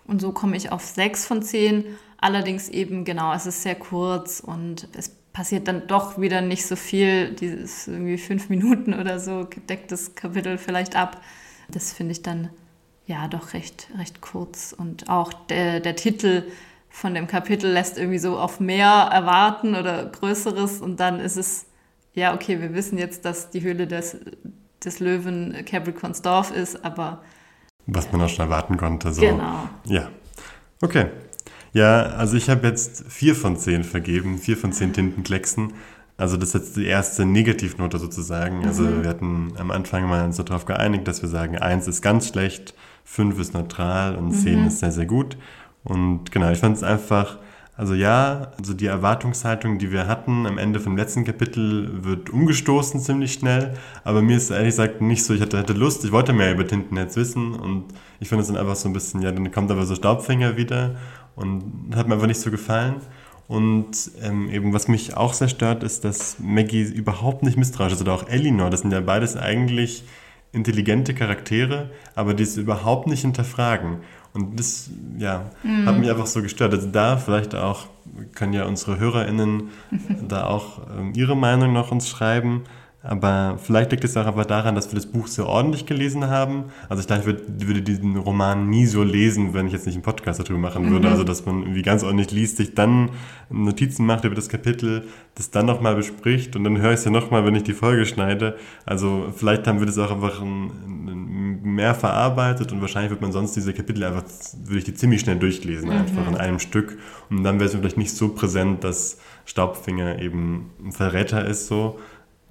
Und 0.09 0.21
so 0.21 0.33
komme 0.33 0.57
ich 0.57 0.73
auf 0.73 0.85
6 0.85 1.25
von 1.25 1.41
10. 1.41 1.85
Allerdings 2.19 2.69
eben, 2.69 3.05
genau, 3.05 3.33
es 3.33 3.47
ist 3.47 3.63
sehr 3.63 3.77
kurz 3.77 4.41
und 4.41 4.89
es 4.97 5.11
passiert 5.33 5.69
dann 5.69 5.87
doch 5.87 6.21
wieder 6.21 6.41
nicht 6.41 6.67
so 6.67 6.75
viel. 6.75 7.31
Dieses 7.31 7.87
irgendwie 7.87 8.19
fünf 8.19 8.49
Minuten 8.49 8.93
oder 8.93 9.21
so 9.21 9.45
deckt 9.45 9.93
das 9.93 10.17
Kapitel 10.17 10.59
vielleicht 10.59 10.97
ab. 10.97 11.21
Das 11.69 11.93
finde 11.93 12.11
ich 12.11 12.23
dann 12.23 12.51
ja 13.07 13.29
doch 13.29 13.55
recht, 13.55 13.87
recht 13.97 14.21
kurz. 14.21 14.75
Und 14.77 15.09
auch 15.09 15.33
der, 15.33 15.79
der 15.79 15.95
Titel 15.95 16.43
von 16.95 17.13
dem 17.13 17.27
Kapitel 17.27 17.73
lässt 17.73 17.99
irgendwie 17.99 18.21
so 18.21 18.39
auf 18.39 18.61
mehr 18.61 18.87
erwarten 18.87 19.75
oder 19.75 20.07
Größeres. 20.07 20.81
Und 20.81 21.01
dann 21.01 21.19
ist 21.19 21.37
es, 21.37 21.67
ja, 22.15 22.33
okay, 22.33 22.61
wir 22.61 22.73
wissen 22.73 22.99
jetzt, 22.99 23.25
dass 23.25 23.51
die 23.51 23.63
Höhle 23.63 23.89
des, 23.89 24.17
des 24.83 25.01
Löwen 25.01 25.65
Capricorns 25.67 26.23
Dorf 26.23 26.53
ist, 26.53 26.85
aber 26.85 27.21
Was 27.87 28.13
man 28.13 28.23
auch 28.23 28.29
schon 28.29 28.45
erwarten 28.45 28.77
konnte. 28.77 29.13
So. 29.13 29.23
genau. 29.23 29.69
Ja. 29.87 30.09
Okay. 30.81 31.07
Ja, 31.73 32.03
also 32.03 32.37
ich 32.37 32.49
habe 32.49 32.69
jetzt 32.69 33.05
vier 33.11 33.35
von 33.35 33.57
zehn 33.57 33.83
vergeben, 33.83 34.39
vier 34.39 34.57
von 34.57 34.71
zehn 34.71 34.93
Tintenklecksen. 34.93 35.73
Also 36.17 36.37
das 36.37 36.51
ist 36.51 36.55
jetzt 36.55 36.77
die 36.77 36.87
erste 36.87 37.27
Negativnote 37.27 37.99
sozusagen. 37.99 38.65
Also 38.65 39.03
wir 39.03 39.11
hatten 39.11 39.55
am 39.59 39.73
Anfang 39.73 40.09
mal 40.09 40.25
uns 40.25 40.37
so 40.37 40.45
darauf 40.45 40.65
geeinigt, 40.65 41.09
dass 41.09 41.23
wir 41.23 41.29
sagen, 41.29 41.59
eins 41.59 41.89
ist 41.89 42.03
ganz 42.03 42.29
schlecht, 42.29 42.73
fünf 43.03 43.41
ist 43.41 43.53
neutral 43.53 44.15
und 44.15 44.31
zehn 44.31 44.65
ist 44.65 44.79
sehr, 44.79 44.93
sehr 44.93 45.07
gut. 45.07 45.37
Und 45.85 46.33
genau, 46.33 46.51
ich 46.51 46.59
fand 46.59 46.77
es 46.77 46.83
einfach, 46.83 47.39
also 47.77 47.95
ja, 47.95 48.53
also 48.59 48.73
die 48.73 48.87
Erwartungshaltung, 48.87 49.79
die 49.79 49.93
wir 49.93 50.07
hatten 50.07 50.47
am 50.47 50.59
Ende 50.59 50.81
vom 50.81 50.97
letzten 50.97 51.25
Kapitel, 51.25 52.05
wird 52.05 52.31
umgestoßen 52.31 53.01
ziemlich 53.01 53.35
schnell. 53.35 53.75
Aber 54.03 54.23
mir 54.23 54.37
ist 54.37 54.51
ehrlich 54.51 54.71
gesagt 54.71 55.01
nicht 55.01 55.25
so, 55.25 55.35
ich 55.35 55.41
hatte, 55.41 55.59
hatte 55.59 55.73
Lust, 55.73 56.05
ich 56.05 56.13
wollte 56.13 56.33
mehr 56.33 56.53
über 56.53 56.67
Tintenherz 56.67 57.17
wissen 57.17 57.55
und 57.55 57.85
ich 58.21 58.29
finde 58.29 58.43
es 58.43 58.49
dann 58.49 58.57
einfach 58.57 58.77
so 58.77 58.89
ein 58.89 58.93
bisschen, 58.93 59.23
ja, 59.23 59.33
dann 59.33 59.51
kommt 59.53 59.71
aber 59.71 59.85
so 59.87 59.95
Staubfinger 59.95 60.57
wieder 60.57 60.97
und 61.37 61.95
hat 61.95 62.09
mir 62.09 62.15
einfach 62.15 62.27
nicht 62.29 62.41
so 62.41 62.51
gefallen. 62.51 62.97
Und 63.47 64.11
ähm, 64.23 64.49
eben, 64.49 64.73
was 64.73 64.89
mich 64.89 65.17
auch 65.17 65.35
sehr 65.35 65.49
stört, 65.49 65.83
ist, 65.83 66.05
dass 66.05 66.39
Maggie 66.41 66.83
überhaupt 66.83 67.43
nicht 67.43 67.59
misstrauisch 67.59 67.93
ist 67.93 68.01
oder 68.01 68.15
auch 68.15 68.29
Elinor. 68.29 68.71
Das 68.71 68.81
sind 68.81 68.93
ja 68.93 69.01
beides 69.01 69.37
eigentlich 69.37 70.05
intelligente 70.53 71.15
Charaktere, 71.15 71.91
aber 72.15 72.33
die 72.33 72.45
es 72.45 72.57
überhaupt 72.57 73.07
nicht 73.07 73.21
hinterfragen. 73.23 73.99
Und 74.35 74.59
das, 74.59 74.91
ja, 75.17 75.51
hat 75.87 75.97
mich 75.99 76.11
einfach 76.11 76.27
so 76.27 76.43
gestört. 76.43 76.75
Also 76.75 76.89
da 76.89 77.17
vielleicht 77.17 77.55
auch, 77.55 77.87
können 78.35 78.53
ja 78.53 78.65
unsere 78.65 78.99
HörerInnen 78.99 79.71
da 80.29 80.47
auch 80.47 80.81
ähm, 80.99 81.13
ihre 81.15 81.37
Meinung 81.37 81.73
noch 81.73 81.93
uns 81.93 82.09
schreiben. 82.09 82.65
Aber 83.07 83.59
vielleicht 83.63 83.91
liegt 83.91 84.03
es 84.03 84.17
auch 84.17 84.25
einfach 84.25 84.47
daran, 84.47 84.75
dass 84.75 84.91
wir 84.91 84.95
das 84.95 85.05
Buch 85.05 85.27
sehr 85.27 85.47
ordentlich 85.47 85.85
gelesen 85.85 86.29
haben. 86.29 86.65
Also 86.89 87.03
ich 87.03 87.07
dachte, 87.07 87.21
ich 87.21 87.27
würde, 87.27 87.43
würde 87.69 87.83
diesen 87.83 88.17
Roman 88.17 88.71
nie 88.71 88.87
so 88.87 89.03
lesen, 89.03 89.53
wenn 89.53 89.67
ich 89.67 89.75
jetzt 89.75 89.85
nicht 89.85 89.97
einen 89.97 90.03
Podcast 90.03 90.41
darüber 90.41 90.59
machen 90.59 90.91
würde. 90.91 91.11
Also 91.11 91.23
dass 91.23 91.45
man 91.45 91.61
irgendwie 91.61 91.83
ganz 91.83 92.03
ordentlich 92.03 92.31
liest, 92.31 92.57
sich 92.57 92.75
dann 92.75 93.11
Notizen 93.51 94.07
macht 94.07 94.25
über 94.25 94.35
das 94.35 94.49
Kapitel, 94.49 95.05
das 95.35 95.51
dann 95.51 95.67
nochmal 95.67 95.95
bespricht 95.97 96.57
und 96.57 96.65
dann 96.65 96.79
höre 96.79 96.93
ich 96.93 97.01
es 97.01 97.05
ja 97.05 97.11
nochmal, 97.11 97.45
wenn 97.45 97.55
ich 97.55 97.65
die 97.65 97.75
Folge 97.75 98.07
schneide. 98.07 98.57
Also 98.87 99.33
vielleicht 99.37 99.67
haben 99.67 99.81
wir 99.81 99.87
das 99.87 99.99
auch 99.99 100.11
einfach 100.11 100.41
ein, 100.41 100.71
ein, 101.07 101.63
mehr 101.63 101.95
verarbeitet 101.95 102.73
und 102.73 102.81
wahrscheinlich 102.81 103.11
wird 103.11 103.21
man 103.21 103.33
sonst 103.33 103.55
diese 103.55 103.75
Kapitel 103.75 104.03
einfach, 104.05 104.25
würde 104.65 104.79
ich 104.79 104.85
die 104.85 104.95
ziemlich 104.95 105.21
schnell 105.21 105.37
durchlesen, 105.37 105.91
einfach 105.91 106.27
in 106.27 106.37
einem 106.37 106.59
Stück. 106.59 106.97
Und 107.29 107.45
dann 107.45 107.57
wäre 107.57 107.67
es 107.67 107.75
mir 107.75 107.81
vielleicht 107.81 107.99
nicht 107.99 108.17
so 108.17 108.29
präsent, 108.31 108.83
dass 108.83 109.19
Staubfinger 109.45 110.21
eben 110.21 110.71
ein 110.83 110.93
Verräter 110.93 111.47
ist 111.47 111.67
so. 111.67 111.99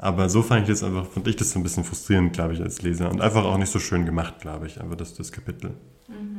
Aber 0.04 0.28
so 0.28 0.42
fand 0.42 0.64
ich 0.64 0.68
das 0.68 0.84
einfach, 0.84 1.06
fand 1.08 1.30
ich 1.30 1.38
das 1.38 1.52
so 1.52 1.60
ein 1.60 1.64
bisschen 1.64 1.86
frustrierend, 1.86 2.34
glaube 2.34 2.54
ich, 2.54 2.62
als 2.62 2.82
Leser. 2.82 3.10
Und 3.10 3.22
einfach 3.22 3.46
auch 3.46 3.58
nicht 3.58 3.72
so 3.72 3.80
schön 3.80 4.06
gemacht, 4.06 4.42
glaube 4.42 4.68
ich, 4.68 4.82
aber 4.82 4.98
das, 4.98 5.14
das 5.14 5.32
Kapitel. 5.32 5.72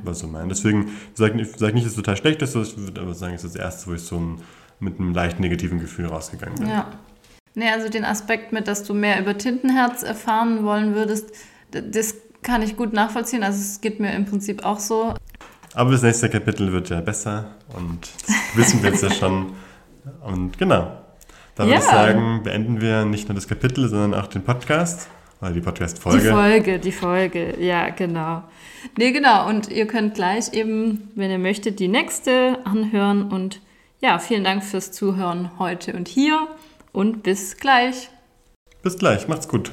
War 0.03 0.13
so 0.13 0.27
mein. 0.27 0.51
Deswegen 0.51 0.91
sage 1.15 1.41
ich 1.41 1.49
sag 1.57 1.73
nicht, 1.73 1.87
dass 1.87 1.93
es 1.93 1.97
total 1.97 2.19
schlecht 2.19 2.43
ist, 2.43 2.55
ich 2.55 2.77
würde 2.77 3.01
aber 3.01 3.15
sagen, 3.15 3.33
es 3.33 3.43
ist 3.43 3.55
das 3.55 3.63
erste, 3.63 3.91
wo 3.91 3.95
ich 3.95 4.03
so 4.03 4.19
ein, 4.19 4.43
mit 4.81 5.01
einem 5.01 5.15
leicht 5.15 5.41
negativen 5.41 5.81
Gefühl 5.81 6.05
rausgegangen 6.07 6.57
bin. 6.57 6.69
Ja. 6.69 6.91
Nee, 7.55 7.71
also 7.71 7.89
den 7.89 8.05
Aspekt 8.05 8.53
mit, 8.53 8.69
dass 8.69 8.85
du 8.85 8.93
mehr 8.93 9.19
über 9.19 9.39
Tintenherz 9.39 10.03
erfahren 10.03 10.63
wollen 10.65 10.95
würdest, 10.95 11.33
das 11.71 12.17
kann 12.43 12.61
ich 12.61 12.77
gut 12.77 12.93
nachvollziehen. 12.93 13.43
Also 13.43 13.61
es 13.61 13.81
geht 13.81 13.99
mir 13.99 14.13
im 14.13 14.27
Prinzip 14.27 14.63
auch 14.67 14.79
so. 14.79 15.15
Aber 15.73 15.91
das 15.91 16.03
nächste 16.03 16.29
Kapitel 16.29 16.71
wird 16.71 16.91
ja 16.91 17.01
besser 17.01 17.53
und 17.75 18.11
das 18.27 18.37
wissen 18.57 18.83
wir 18.83 18.91
jetzt 18.91 19.03
ja 19.03 19.11
schon. 19.19 19.55
Und 20.23 20.59
genau. 20.59 21.04
Da 21.57 21.65
würde 21.65 21.73
Ja. 21.75 21.79
ich 21.79 21.85
sagen, 21.85 22.41
beenden 22.43 22.81
wir 22.81 23.05
nicht 23.05 23.29
nur 23.29 23.35
das 23.35 23.47
Kapitel, 23.47 23.89
sondern 23.89 24.15
auch 24.21 24.27
den 24.27 24.43
Podcast 24.43 25.09
oder 25.41 25.51
die 25.51 25.61
Die 25.61 25.65
Podcast-Folge. 25.65 26.31
Folge, 26.31 26.79
die 26.79 26.93
Folge, 26.93 27.61
ja, 27.61 27.91
genau. 27.91 28.43
Nee, 28.99 29.13
genau. 29.13 29.49
Und 29.49 29.71
ihr 29.71 29.87
könnt 29.87 30.15
gleich 30.15 30.53
eben, 30.53 31.11
wenn 31.15 31.31
ihr 31.31 31.39
möchtet, 31.39 31.79
die 31.81 31.89
nächste 31.89 32.59
anhören. 32.65 33.31
Und 33.31 33.61
ja, 34.01 34.19
vielen 34.19 34.45
Dank 34.45 34.65
fürs 34.65 34.91
Zuhören 34.93 35.51
heute 35.59 35.93
und 35.95 36.09
hier. 36.09 36.47
Und 36.93 37.23
bis 37.23 37.57
gleich. 37.57 38.09
Bis 38.83 38.99
gleich, 38.99 39.29
macht's 39.29 39.49
gut. 39.49 39.71